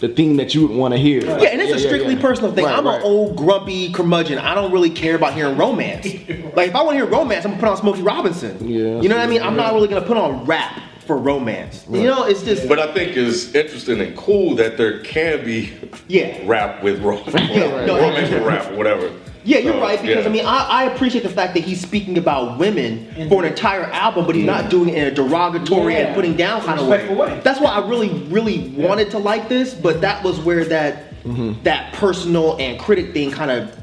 the 0.00 0.08
theme 0.08 0.36
that 0.36 0.54
you 0.54 0.66
would 0.66 0.76
want 0.76 0.94
to 0.94 0.98
hear. 0.98 1.20
Yeah, 1.20 1.48
and 1.50 1.60
it's 1.60 1.72
a 1.72 1.78
strictly 1.78 2.16
personal 2.16 2.52
thing. 2.52 2.64
Right, 2.64 2.76
I'm 2.76 2.86
right. 2.86 2.96
an 2.96 3.02
old 3.02 3.36
grumpy 3.36 3.92
curmudgeon. 3.92 4.38
I 4.38 4.54
don't 4.54 4.72
really 4.72 4.90
care 4.90 5.16
about 5.16 5.34
hearing 5.34 5.56
romance. 5.56 6.06
like 6.56 6.68
if 6.68 6.74
I 6.74 6.82
want 6.82 6.90
to 6.90 7.04
hear 7.04 7.06
romance, 7.06 7.44
I'm 7.44 7.52
gonna 7.52 7.60
put 7.60 7.68
on 7.70 7.76
Smokey 7.76 8.02
Robinson. 8.02 8.68
Yeah, 8.68 9.00
you 9.00 9.08
know 9.08 9.16
what 9.16 9.24
I 9.24 9.28
mean? 9.28 9.42
I'm 9.42 9.56
not 9.56 9.72
really 9.74 9.88
gonna 9.88 10.06
put 10.06 10.16
on 10.16 10.44
rap 10.44 10.80
for 11.02 11.16
romance. 11.16 11.84
You 11.90 12.04
know, 12.04 12.24
it's 12.24 12.42
just 12.42 12.68
But 12.68 12.78
I 12.78 12.92
think 12.92 13.16
it's 13.16 13.54
interesting 13.54 14.00
and 14.00 14.16
cool 14.16 14.54
that 14.56 14.76
there 14.76 15.00
can 15.00 15.44
be 15.44 15.72
yeah. 16.08 16.40
rap 16.44 16.82
with 16.82 17.00
ro- 17.02 17.22
Yeah, 17.26 17.84
no, 17.86 18.00
romance 18.00 18.30
with 18.30 18.42
rap 18.44 18.72
whatever. 18.72 19.12
Yeah, 19.44 19.58
you're 19.58 19.72
So, 19.72 19.80
right 19.80 20.00
because 20.00 20.24
yeah. 20.24 20.30
I 20.30 20.32
mean 20.32 20.46
I, 20.46 20.66
I 20.68 20.84
appreciate 20.84 21.22
the 21.22 21.28
fact 21.28 21.54
that 21.54 21.64
he's 21.64 21.80
speaking 21.80 22.16
about 22.16 22.58
women 22.58 23.28
for 23.28 23.44
an 23.44 23.50
entire 23.50 23.84
album, 23.86 24.24
but 24.26 24.36
he's 24.36 24.46
not 24.46 24.70
doing 24.70 24.90
it 24.90 24.96
in 24.96 25.04
a 25.04 25.10
derogatory 25.10 25.96
and 25.96 26.14
putting 26.14 26.36
down 26.36 26.62
kind 26.62 26.78
of 26.78 26.86
way. 26.86 27.12
Way. 27.12 27.40
That's 27.42 27.60
why 27.60 27.72
I 27.72 27.88
really, 27.88 28.10
really 28.24 28.68
wanted 28.70 29.10
to 29.10 29.18
like 29.18 29.48
this, 29.48 29.74
but 29.74 30.00
that 30.00 30.22
was 30.22 30.38
where 30.40 30.64
that 30.66 31.12
mm-hmm. 31.24 31.60
that 31.64 31.92
personal 31.94 32.56
and 32.58 32.78
critic 32.78 33.12
thing 33.12 33.30
kind 33.30 33.50
of 33.50 33.81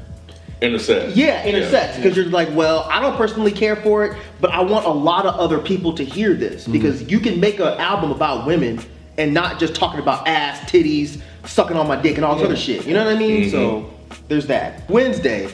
intersect. 0.62 1.16
yeah 1.16 1.44
intersects 1.44 1.96
because 1.96 2.16
you're 2.16 2.26
like, 2.26 2.48
well, 2.52 2.86
I 2.90 3.00
don't 3.00 3.16
personally 3.16 3.52
care 3.52 3.76
for 3.76 4.04
it, 4.04 4.16
but 4.40 4.50
I 4.50 4.60
want 4.60 4.86
a 4.86 4.90
lot 4.90 5.26
of 5.26 5.34
other 5.36 5.58
people 5.58 5.92
to 5.94 6.04
hear 6.04 6.34
this 6.34 6.62
mm-hmm. 6.62 6.72
because 6.72 7.02
you 7.10 7.20
can 7.20 7.40
make 7.40 7.60
an 7.60 7.78
album 7.78 8.10
about 8.10 8.46
women 8.46 8.80
and 9.18 9.34
not 9.34 9.58
just 9.58 9.74
talking 9.74 10.00
about 10.00 10.26
ass, 10.26 10.60
titties, 10.70 11.20
sucking 11.44 11.76
on 11.76 11.86
my 11.86 11.96
dick, 11.96 12.16
and 12.16 12.24
all 12.24 12.36
this 12.36 12.44
other 12.44 12.56
shit. 12.56 12.86
You 12.86 12.94
know 12.94 13.04
what 13.04 13.14
I 13.14 13.18
mean? 13.18 13.50
So 13.50 13.82
mm-hmm. 13.82 14.26
there's 14.28 14.46
that. 14.46 14.88
Wednesday. 14.88 15.52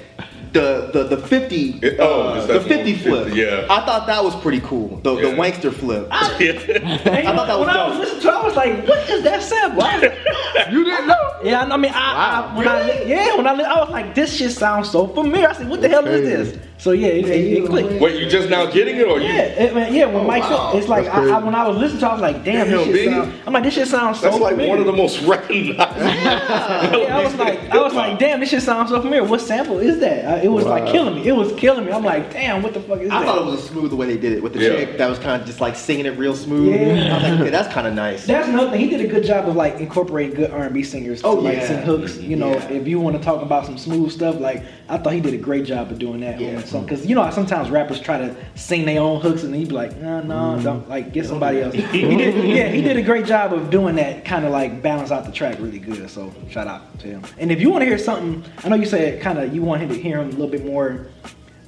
The, 0.57 0.91
the, 0.93 1.17
the 1.17 1.27
50 1.27 1.71
It- 1.83 1.97
oh, 2.01 2.23
uh, 2.29 2.47
the 2.47 2.55
that 2.55 2.63
50 2.69 2.95
flip 2.97 3.25
50, 3.27 3.41
yeah. 3.41 3.67
I 3.69 3.85
thought 3.85 4.07
that 4.07 4.23
was 4.25 4.35
pretty 4.37 4.61
cool 4.61 4.97
the, 5.03 5.15
the 5.15 5.29
Yeah. 5.29 5.37
Wanksta 5.37 5.73
flip 5.75 6.09
Hey, 6.11 7.27
I 7.27 7.35
thought 7.37 7.47
that 7.47 7.59
was 7.59 7.67
when 7.67 7.77
I 7.77 7.89
was 7.89 7.97
dope. 7.97 8.01
listening 8.01 8.21
to 8.23 8.29
it, 8.29 8.35
I 8.35 8.43
was 8.45 8.57
like, 8.57 8.89
what 8.89 9.11
is 9.11 9.23
that 9.25 9.43
sample? 9.43 9.83
You 10.73 10.85
didn't 10.85 11.07
know? 11.07 11.31
Yeah, 11.45 11.63
I 11.63 11.77
mean, 11.77 11.93
I, 11.95 12.51
I 12.53 12.57
when 12.57 12.67
I 12.67 13.03
yeah, 13.03 13.37
when 13.37 13.47
I 13.47 13.53
li- 13.55 13.65
I 13.65 13.79
was 13.79 13.91
like, 13.91 14.15
this 14.15 14.35
shit 14.35 14.51
sounds 14.51 14.91
so 14.91 15.07
familiar. 15.07 15.49
I 15.49 15.53
said, 15.53 15.69
what 15.69 15.81
the 15.81 15.89
hell 15.89 16.05
is 16.07 16.23
this? 16.53 16.67
So 16.79 16.93
yeah, 16.93 17.09
it, 17.09 17.25
it, 17.27 17.65
it 17.65 17.67
clicked. 17.67 18.01
Wait, 18.03 18.23
you 18.23 18.29
just 18.29 18.51
now 18.51 18.67
getting 18.71 18.97
it, 18.97 19.07
or 19.09 19.19
you? 19.19 19.27
Yeah, 19.29 19.43
it, 19.45 19.75
man, 19.75 19.95
yeah. 19.95 20.05
When 20.05 20.27
Mike, 20.27 20.43
wow. 20.43 20.73
said, 20.73 20.79
it's 20.79 20.89
like 20.89 21.07
I, 21.07 21.31
I, 21.31 21.39
when 21.43 21.55
I 21.55 21.67
was 21.67 21.79
listening 21.79 22.01
to, 22.01 22.07
it, 22.07 22.09
I 22.11 22.13
was 22.13 22.21
like, 22.23 22.45
damn, 22.45 22.69
Damn, 22.69 22.93
this 22.93 22.97
shit 22.97 23.11
sound. 23.11 23.33
I'm 23.47 23.53
like, 23.55 23.63
this 23.65 23.75
shit 23.75 23.89
sounds 23.89 24.21
so 24.21 24.29
That's 24.31 24.41
like 24.41 24.57
one 24.69 24.79
of 24.79 24.85
the 24.87 24.93
most 24.93 25.23
recognized. 25.23 25.79
Yeah, 26.07 27.19
I 27.19 27.25
was 27.25 27.35
like, 27.37 27.61
I 27.71 27.79
was 27.81 27.95
like, 27.95 28.19
damn, 28.19 28.41
this 28.41 28.51
shit 28.51 28.63
sounds 28.63 28.91
so 28.91 29.01
familiar. 29.01 29.25
What 29.25 29.41
sample 29.41 29.79
is 29.79 29.99
that? 30.01 30.25
Uh, 30.25 30.43
it 30.45 30.49
was 30.49 30.65
like 30.67 30.87
killing 30.93 31.15
me. 31.17 31.27
It 31.27 31.33
was 31.33 31.53
killing 31.55 31.87
me. 31.87 31.93
I'm 31.93 32.05
like, 32.05 32.31
damn, 32.33 32.63
what 32.63 32.75
the 32.75 32.81
fuck 32.81 33.01
is 33.01 33.11
I 33.11 33.21
that? 33.21 33.27
thought 33.27 33.43
it 33.43 33.51
was 33.51 33.65
a 33.65 33.69
smooth 33.69 33.91
the 33.91 33.97
way 33.97 34.07
they 34.07 34.17
did 34.19 34.33
it 34.33 34.43
with 34.43 34.53
the 34.53 34.61
Yeah. 34.61 34.69
chick 34.71 34.99
that 34.99 35.09
was 35.09 35.19
kind 35.19 35.41
of 35.41 35.47
just 35.47 35.61
like 35.61 35.77
singing 35.77 36.07
it 36.07 36.19
real 36.19 36.35
smooth. 36.35 36.75
Yeah. 36.75 37.13
I 37.13 37.15
was 37.15 37.23
like, 37.23 37.41
okay, 37.41 37.51
that's 37.51 37.73
kind 37.73 37.87
of 37.87 37.95
nice. 37.95 38.27
That's 38.27 38.49
another 38.49 38.71
thing. 38.71 38.81
He 38.81 38.89
did 38.89 39.01
a 39.01 39.09
good 39.09 39.25
job 39.25 39.49
of 39.49 39.57
like 39.57 39.81
incorporating 39.81 40.35
good 40.37 40.51
R&B 40.51 40.83
singers 40.83 41.23
to 41.23 41.27
Oh, 41.29 41.35
like 41.35 41.57
yeah. 41.57 41.67
sing 41.69 41.83
hooks. 41.83 42.19
You 42.19 42.37
know, 42.37 42.51
Yeah. 42.53 42.69
if 42.71 42.87
you 42.87 43.01
want 43.01 43.17
to 43.17 43.23
talk 43.23 43.43
about 43.43 43.65
some 43.67 43.79
smooth 43.79 44.11
stuff, 44.13 44.39
like 44.41 44.63
I 44.89 44.99
thought 44.99 45.13
he 45.15 45.21
did 45.21 45.35
a 45.35 45.39
great 45.39 45.65
job 45.65 45.91
of 45.91 45.99
doing 45.99 46.21
that. 46.21 46.39
Yeah. 46.41 46.61
Because 46.73 47.07
you 47.07 47.15
know 47.15 47.31
sometimes 47.31 47.71
rappers 47.71 48.01
try 48.01 48.19
to 48.19 48.35
sing 48.55 48.85
their 48.85 49.01
own 49.01 49.21
hooks 49.21 49.43
and 49.43 49.55
he'd 49.55 49.69
be 49.69 49.75
like, 49.75 49.97
no, 49.97 50.21
no, 50.23 50.61
don't 50.63 50.89
like 50.89 51.13
get 51.13 51.27
somebody 51.27 51.63
else. 51.63 51.75
he 51.75 51.83
did, 52.17 52.45
yeah, 52.57 52.69
he 52.69 52.81
did 52.89 52.97
a 52.97 53.03
great 53.03 53.27
job 53.27 53.53
of 53.53 53.71
doing 53.71 53.95
that. 53.97 54.25
Kind 54.25 54.45
of 54.45 54.53
like 54.53 54.83
balance 54.83 55.11
out 55.11 55.25
the 55.25 55.33
track 55.33 55.59
really 55.59 55.79
good. 55.79 56.09
So 56.11 56.33
shout 56.51 56.67
out 56.67 56.99
to 57.01 57.07
him. 57.09 57.23
And 57.39 57.51
if 57.53 57.61
you 57.61 57.71
want 57.71 57.83
to 57.83 57.87
hear 57.87 57.99
something, 57.99 58.45
I 58.65 58.69
know 58.69 58.77
you 58.77 58.87
said 58.87 59.21
kind 59.23 59.39
of 59.39 59.55
you 59.55 59.63
want 59.63 59.83
him 59.83 59.89
to 59.91 59.97
hear 59.97 60.19
him 60.21 60.29
a 60.29 60.33
little 60.33 60.49
bit 60.49 60.65
more. 60.65 61.07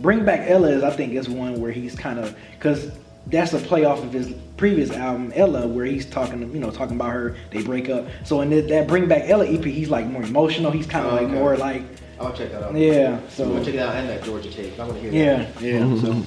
Bring 0.00 0.25
Back 0.25 0.49
Ella 0.49 0.69
is 0.69 0.85
I 0.85 0.90
think 0.90 1.14
is 1.14 1.28
one 1.28 1.61
where 1.61 1.73
he's 1.73 1.95
kind 1.97 2.19
of 2.21 2.37
because 2.59 2.90
that's 3.26 3.52
a 3.52 3.59
play 3.59 3.85
off 3.85 4.02
of 4.02 4.12
his 4.12 4.33
previous 4.57 4.90
album 4.90 5.33
Ella 5.35 5.67
where 5.67 5.85
he's 5.85 6.07
talking 6.07 6.40
you 6.52 6.61
know 6.61 6.71
talking 6.71 6.97
about 6.97 7.12
her 7.12 7.37
they 7.50 7.62
break 7.62 7.88
up. 7.88 8.07
So 8.25 8.40
in 8.43 8.50
that, 8.69 8.87
Bring 8.87 9.09
Back 9.09 9.28
Ella 9.28 9.47
EP 9.47 9.64
he's 9.64 9.90
like 9.90 10.07
more 10.07 10.23
emotional. 10.23 10.71
He's 10.71 10.87
kind 10.87 11.05
of 11.07 11.12
like 11.12 11.25
Okay. 11.25 11.33
more 11.33 11.57
like 11.57 11.83
I'll 12.20 12.32
check 12.32 12.50
that 12.52 12.62
out. 12.62 12.75
yeah. 12.76 13.20
So 13.28 13.44
I'm 13.44 13.50
So 13.50 13.50
gonna 13.50 13.64
check 13.64 13.75
it 13.75 13.80
out 13.80 13.94
and 13.96 14.08
that 14.08 14.25
Georgia 14.25 14.50
tape. 14.50 14.78
I 14.78 14.84
want 14.84 14.94
to 14.94 15.00
hear 15.00 15.12
yeah 15.12 15.50
that. 15.52 15.60
yeah. 15.62 15.80
So 16.00 16.25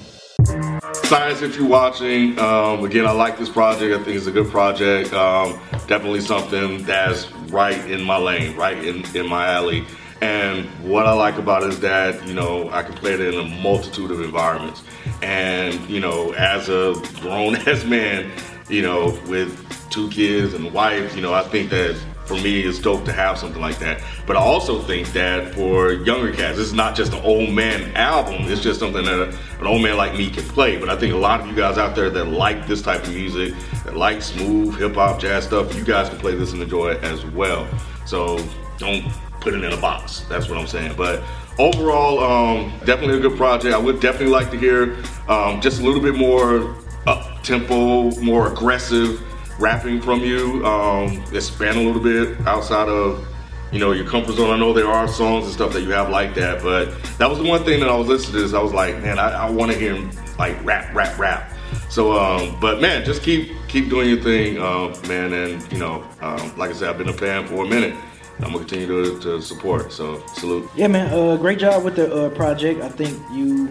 ScienZe, 1.07 1.43
if 1.43 1.55
you're 1.57 1.67
watching, 1.67 2.37
um, 2.39 2.83
again, 2.83 3.05
I 3.05 3.11
like 3.11 3.37
this 3.37 3.49
project. 3.49 3.93
I 3.99 4.03
think 4.03 4.17
it's 4.17 4.27
a 4.27 4.31
good 4.31 4.49
project. 4.49 5.13
Um, 5.13 5.59
definitely 5.87 6.21
something 6.21 6.83
that's 6.83 7.31
right 7.49 7.77
in 7.91 8.01
my 8.03 8.17
lane, 8.17 8.55
right 8.57 8.77
in, 8.83 9.03
in 9.15 9.27
my 9.27 9.47
alley. 9.47 9.85
And 10.21 10.65
what 10.83 11.05
I 11.05 11.13
like 11.13 11.37
about 11.37 11.63
it 11.63 11.69
is 11.69 11.79
that, 11.81 12.25
you 12.27 12.33
know, 12.33 12.69
I 12.71 12.83
can 12.83 12.93
play 12.93 13.13
it 13.13 13.21
in 13.21 13.33
a 13.39 13.43
multitude 13.61 14.11
of 14.11 14.21
environments. 14.21 14.83
And, 15.21 15.79
you 15.89 15.99
know, 15.99 16.31
as 16.33 16.69
a 16.69 16.95
grown 17.21 17.55
ass 17.55 17.83
man, 17.85 18.31
you 18.69 18.81
know, 18.81 19.19
with 19.27 19.57
two 19.89 20.09
kids 20.09 20.53
and 20.53 20.65
a 20.67 20.69
wife, 20.71 21.15
you 21.15 21.21
know, 21.21 21.33
I 21.33 21.43
think 21.43 21.69
that 21.71 21.99
for 22.31 22.41
me 22.41 22.61
it's 22.61 22.79
dope 22.79 23.03
to 23.03 23.11
have 23.11 23.37
something 23.37 23.61
like 23.61 23.77
that. 23.79 24.01
But 24.25 24.37
I 24.37 24.39
also 24.39 24.81
think 24.81 25.11
that 25.13 25.53
for 25.53 25.91
younger 25.91 26.31
cats, 26.31 26.57
it's 26.57 26.71
not 26.71 26.95
just 26.95 27.11
an 27.11 27.19
old 27.23 27.49
man 27.49 27.95
album. 27.95 28.49
It's 28.49 28.61
just 28.61 28.79
something 28.79 29.03
that 29.03 29.19
a, 29.19 29.59
an 29.59 29.67
old 29.67 29.81
man 29.81 29.97
like 29.97 30.13
me 30.15 30.29
can 30.29 30.43
play. 30.43 30.77
But 30.77 30.89
I 30.89 30.95
think 30.95 31.13
a 31.13 31.17
lot 31.17 31.41
of 31.41 31.47
you 31.47 31.55
guys 31.55 31.77
out 31.77 31.95
there 31.95 32.09
that 32.09 32.25
like 32.25 32.67
this 32.67 32.81
type 32.81 33.03
of 33.03 33.13
music, 33.13 33.53
that 33.83 33.97
like 33.97 34.21
smooth 34.21 34.77
hip 34.77 34.95
hop, 34.95 35.19
jazz 35.19 35.43
stuff, 35.43 35.75
you 35.75 35.83
guys 35.83 36.07
can 36.07 36.19
play 36.19 36.35
this 36.35 36.53
and 36.53 36.61
enjoy 36.61 36.91
it 36.91 37.03
as 37.03 37.25
well. 37.25 37.67
So 38.05 38.39
don't 38.77 39.11
put 39.41 39.53
it 39.53 39.63
in 39.63 39.73
a 39.73 39.81
box. 39.81 40.21
That's 40.29 40.47
what 40.47 40.57
I'm 40.57 40.67
saying. 40.67 40.95
But 40.95 41.21
overall, 41.59 42.19
um, 42.19 42.71
definitely 42.85 43.17
a 43.17 43.19
good 43.19 43.37
project. 43.37 43.75
I 43.75 43.77
would 43.77 43.99
definitely 43.99 44.31
like 44.31 44.51
to 44.51 44.57
hear 44.57 44.95
um, 45.27 45.59
just 45.59 45.81
a 45.81 45.83
little 45.83 46.01
bit 46.01 46.15
more 46.15 46.77
up 47.07 47.43
tempo, 47.43 48.11
more 48.21 48.53
aggressive 48.53 49.21
rapping 49.61 50.01
from 50.01 50.21
you. 50.21 50.65
Um, 50.65 51.23
expand 51.33 51.77
a 51.77 51.81
little 51.81 52.01
bit 52.01 52.39
outside 52.47 52.89
of 52.89 53.25
you 53.71 53.79
know 53.79 53.91
your 53.91 54.05
comfort 54.05 54.33
zone. 54.33 54.51
I 54.51 54.57
know 54.57 54.73
there 54.73 54.87
are 54.87 55.07
songs 55.07 55.45
and 55.45 55.53
stuff 55.53 55.71
that 55.73 55.81
you 55.81 55.91
have 55.91 56.09
like 56.09 56.33
that, 56.35 56.61
but 56.61 56.91
that 57.19 57.29
was 57.29 57.37
the 57.37 57.45
one 57.45 57.63
thing 57.63 57.79
that 57.79 57.89
I 57.89 57.95
was 57.95 58.07
listening 58.07 58.33
to. 58.33 58.41
This, 58.41 58.53
I 58.53 58.61
was 58.61 58.73
like, 58.73 59.01
man, 59.01 59.19
I, 59.19 59.47
I 59.47 59.49
want 59.49 59.71
to 59.71 59.77
hear 59.77 59.95
him 59.95 60.11
like 60.37 60.63
rap, 60.65 60.93
rap, 60.93 61.17
rap. 61.17 61.51
So, 61.89 62.17
um, 62.17 62.57
but 62.59 62.81
man, 62.81 63.05
just 63.05 63.23
keep 63.23 63.51
keep 63.67 63.89
doing 63.89 64.09
your 64.09 64.21
thing, 64.21 64.57
uh, 64.57 64.95
man. 65.07 65.33
And 65.33 65.71
you 65.71 65.77
know, 65.77 66.03
um, 66.21 66.57
like 66.57 66.71
I 66.71 66.73
said, 66.73 66.89
I've 66.89 66.97
been 66.97 67.09
a 67.09 67.13
fan 67.13 67.47
for 67.47 67.63
a 67.65 67.67
minute. 67.67 67.95
I'm 68.39 68.53
gonna 68.53 68.65
continue 68.65 68.87
to, 68.87 69.19
to 69.19 69.41
support. 69.41 69.93
So, 69.93 70.25
salute. 70.33 70.67
Yeah, 70.75 70.87
man. 70.87 71.13
Uh, 71.13 71.37
great 71.37 71.59
job 71.59 71.83
with 71.83 71.95
the 71.95 72.11
uh, 72.11 72.29
project. 72.29 72.81
I 72.81 72.89
think 72.89 73.21
you 73.31 73.69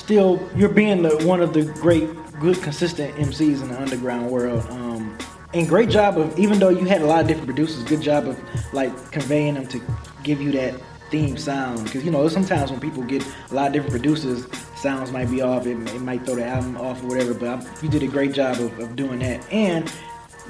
still 0.00 0.40
you're 0.56 0.68
being 0.70 1.02
the, 1.02 1.16
one 1.26 1.40
of 1.40 1.52
the 1.52 1.64
great, 1.64 2.08
good, 2.40 2.60
consistent 2.62 3.14
MCs 3.16 3.62
in 3.62 3.68
the 3.68 3.80
underground 3.80 4.30
world. 4.30 4.66
Um, 4.70 5.16
and 5.52 5.68
great 5.68 5.90
job 5.90 6.16
of 6.16 6.38
even 6.38 6.58
though 6.58 6.68
you 6.68 6.84
had 6.84 7.02
a 7.02 7.06
lot 7.06 7.20
of 7.20 7.26
different 7.26 7.46
producers, 7.46 7.82
good 7.84 8.00
job 8.00 8.26
of 8.26 8.40
like 8.72 9.12
conveying 9.12 9.54
them 9.54 9.66
to 9.68 9.80
give 10.22 10.40
you 10.40 10.52
that 10.52 10.74
theme 11.10 11.36
sound. 11.36 11.84
Because 11.84 12.04
you 12.04 12.10
know 12.10 12.26
sometimes 12.28 12.70
when 12.70 12.80
people 12.80 13.02
get 13.02 13.24
a 13.50 13.54
lot 13.54 13.68
of 13.68 13.72
different 13.72 13.92
producers, 13.92 14.46
sounds 14.76 15.12
might 15.12 15.30
be 15.30 15.42
off. 15.42 15.66
It, 15.66 15.76
it 15.94 16.00
might 16.00 16.24
throw 16.24 16.36
the 16.36 16.46
album 16.46 16.76
off 16.76 17.02
or 17.02 17.08
whatever. 17.08 17.34
But 17.34 17.48
I, 17.48 17.82
you 17.82 17.88
did 17.88 18.02
a 18.02 18.08
great 18.08 18.32
job 18.32 18.58
of, 18.60 18.78
of 18.78 18.96
doing 18.96 19.18
that. 19.20 19.44
And 19.52 19.92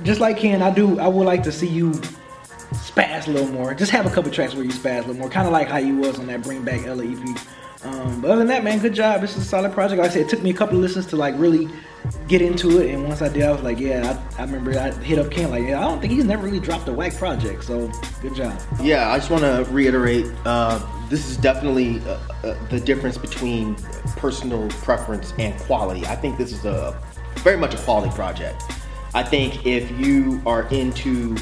just 0.02 0.20
like 0.20 0.38
Ken, 0.38 0.62
I 0.62 0.70
do. 0.72 0.98
I 1.00 1.08
would 1.08 1.26
like 1.26 1.42
to 1.44 1.52
see 1.52 1.68
you 1.68 1.92
spaz 2.72 3.26
a 3.26 3.30
little 3.30 3.48
more. 3.48 3.74
Just 3.74 3.90
have 3.90 4.06
a 4.06 4.10
couple 4.10 4.30
tracks 4.30 4.54
where 4.54 4.64
you 4.64 4.70
spaz 4.70 4.98
a 4.98 5.06
little 5.08 5.14
more, 5.14 5.30
kind 5.30 5.46
of 5.46 5.52
like 5.52 5.68
how 5.68 5.78
you 5.78 5.96
was 5.96 6.18
on 6.18 6.26
that 6.26 6.42
Bring 6.42 6.62
Back 6.62 6.86
Ella 6.86 7.04
EP. 7.04 7.38
Um, 7.82 8.20
but 8.20 8.30
other 8.30 8.38
than 8.40 8.48
that, 8.48 8.62
man, 8.62 8.78
good 8.78 8.94
job. 8.94 9.20
This 9.22 9.36
is 9.36 9.42
a 9.42 9.46
solid 9.46 9.72
project. 9.72 10.00
Like 10.00 10.10
I 10.10 10.14
said, 10.14 10.22
it 10.22 10.28
took 10.28 10.42
me 10.42 10.50
a 10.50 10.54
couple 10.54 10.76
of 10.76 10.82
listens 10.82 11.06
to 11.06 11.16
like 11.16 11.34
really 11.38 11.68
get 12.28 12.42
into 12.42 12.80
it, 12.80 12.94
and 12.94 13.06
once 13.06 13.22
I 13.22 13.28
did, 13.28 13.42
I 13.42 13.52
was 13.52 13.62
like, 13.62 13.78
yeah, 13.78 14.18
I, 14.38 14.42
I 14.42 14.44
remember 14.44 14.78
I 14.78 14.90
hit 14.90 15.18
up 15.18 15.30
Ken 15.30 15.50
like, 15.50 15.64
yeah, 15.66 15.78
I 15.78 15.82
don't 15.82 16.00
think 16.00 16.12
he's 16.12 16.24
never 16.24 16.44
really 16.44 16.60
dropped 16.60 16.88
a 16.88 16.92
whack 16.92 17.14
project. 17.16 17.64
So 17.64 17.90
good 18.20 18.34
job. 18.34 18.58
Yeah, 18.80 19.10
I 19.10 19.18
just 19.18 19.30
want 19.30 19.42
to 19.44 19.66
reiterate. 19.70 20.26
Uh, 20.44 20.84
this 21.08 21.28
is 21.28 21.36
definitely 21.36 22.00
uh, 22.00 22.18
uh, 22.44 22.68
the 22.68 22.80
difference 22.80 23.18
between 23.18 23.74
personal 24.16 24.68
preference 24.70 25.32
and 25.38 25.58
quality. 25.60 26.06
I 26.06 26.16
think 26.16 26.38
this 26.38 26.52
is 26.52 26.64
a 26.64 27.00
very 27.38 27.56
much 27.56 27.74
a 27.74 27.78
quality 27.78 28.14
project. 28.14 28.62
I 29.14 29.22
think 29.22 29.66
if 29.66 29.90
you 29.98 30.40
are 30.46 30.68
into 30.68 31.36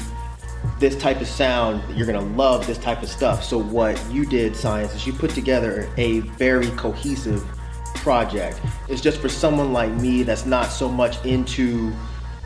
this 0.79 0.95
type 0.95 1.21
of 1.21 1.27
sound, 1.27 1.83
you're 1.95 2.07
gonna 2.07 2.35
love 2.35 2.65
this 2.65 2.77
type 2.77 3.03
of 3.03 3.09
stuff. 3.09 3.43
So 3.43 3.57
what 3.57 4.01
you 4.09 4.25
did, 4.25 4.53
ScienZe, 4.53 4.95
is 4.95 5.07
you 5.07 5.13
put 5.13 5.31
together 5.31 5.89
a 5.97 6.19
very 6.19 6.69
cohesive 6.71 7.43
project. 7.95 8.61
It's 8.87 9.01
just 9.01 9.19
for 9.19 9.29
someone 9.29 9.73
like 9.73 9.91
me 9.93 10.23
that's 10.23 10.45
not 10.45 10.67
so 10.67 10.89
much 10.89 11.23
into 11.25 11.91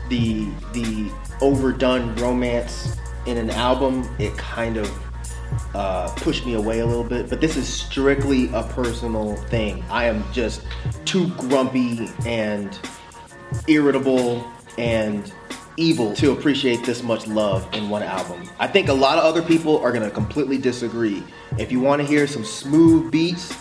the 0.08 0.48
the 0.72 1.10
overdone 1.40 2.14
romance 2.16 2.96
in 3.26 3.36
an 3.36 3.50
album. 3.50 4.08
It 4.18 4.36
kind 4.36 4.76
of 4.76 4.90
uh, 5.74 6.12
pushed 6.16 6.46
me 6.46 6.54
away 6.54 6.80
a 6.80 6.86
little 6.86 7.04
bit. 7.04 7.28
But 7.28 7.40
this 7.40 7.56
is 7.56 7.68
strictly 7.68 8.52
a 8.52 8.62
personal 8.62 9.36
thing. 9.36 9.84
I 9.90 10.04
am 10.04 10.24
just 10.32 10.62
too 11.04 11.28
grumpy 11.30 12.10
and 12.26 12.78
irritable 13.68 14.44
and 14.78 15.32
evil 15.76 16.14
to 16.14 16.32
appreciate 16.32 16.84
this 16.84 17.02
much 17.02 17.26
love 17.26 17.66
in 17.74 17.88
one 17.88 18.02
album. 18.02 18.48
I 18.58 18.66
think 18.66 18.88
a 18.88 18.92
lot 18.92 19.18
of 19.18 19.24
other 19.24 19.42
people 19.42 19.78
are 19.78 19.92
gonna 19.92 20.10
completely 20.10 20.58
disagree. 20.58 21.22
If 21.58 21.72
you 21.72 21.80
wanna 21.80 22.04
hear 22.04 22.26
some 22.26 22.44
smooth 22.44 23.10
beats, 23.10 23.56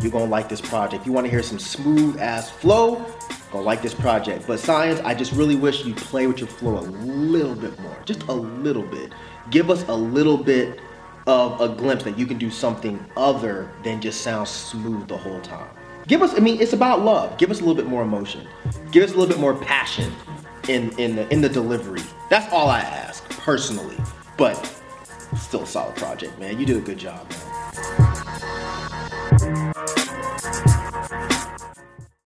you're 0.00 0.10
gonna 0.10 0.24
like 0.24 0.48
this 0.48 0.60
project. 0.60 1.02
If 1.02 1.06
you 1.06 1.12
wanna 1.12 1.28
hear 1.28 1.42
some 1.42 1.58
smooth 1.58 2.18
ass 2.18 2.50
flow, 2.50 3.06
gonna 3.52 3.64
like 3.64 3.82
this 3.82 3.94
project. 3.94 4.46
But 4.46 4.58
ScienZe, 4.58 5.04
I 5.04 5.14
just 5.14 5.32
really 5.32 5.56
wish 5.56 5.84
you'd 5.84 5.96
play 5.96 6.26
with 6.26 6.38
your 6.38 6.48
flow 6.48 6.78
a 6.78 6.82
little 6.82 7.54
bit 7.54 7.78
more. 7.80 7.96
Just 8.04 8.24
a 8.24 8.32
little 8.32 8.82
bit. 8.82 9.12
Give 9.50 9.70
us 9.70 9.84
a 9.88 9.94
little 9.94 10.36
bit 10.36 10.80
of 11.26 11.60
a 11.60 11.68
glimpse 11.68 12.04
that 12.04 12.18
you 12.18 12.26
can 12.26 12.36
do 12.36 12.50
something 12.50 13.04
other 13.16 13.70
than 13.82 14.00
just 14.00 14.22
sound 14.22 14.48
smooth 14.48 15.06
the 15.06 15.16
whole 15.16 15.40
time. 15.40 15.68
Give 16.06 16.20
us, 16.20 16.34
I 16.34 16.40
mean, 16.40 16.60
it's 16.60 16.74
about 16.74 17.02
love. 17.02 17.38
Give 17.38 17.50
us 17.50 17.60
a 17.60 17.64
little 17.64 17.74
bit 17.74 17.86
more 17.86 18.02
emotion. 18.02 18.46
Give 18.90 19.04
us 19.04 19.12
a 19.12 19.16
little 19.16 19.28
bit 19.28 19.40
more 19.40 19.54
passion 19.54 20.12
in 20.68 20.90
in 20.98 21.16
the, 21.16 21.28
in 21.32 21.40
the 21.40 21.48
delivery. 21.48 22.02
That's 22.30 22.52
all 22.52 22.68
I 22.68 22.80
ask 22.80 23.28
personally. 23.30 23.96
But 24.36 24.54
still 25.36 25.62
a 25.62 25.66
solid 25.66 25.96
project, 25.96 26.38
man. 26.38 26.58
You 26.58 26.66
did 26.66 26.76
a 26.76 26.80
good 26.80 26.98
job, 26.98 27.28
man. 27.30 28.63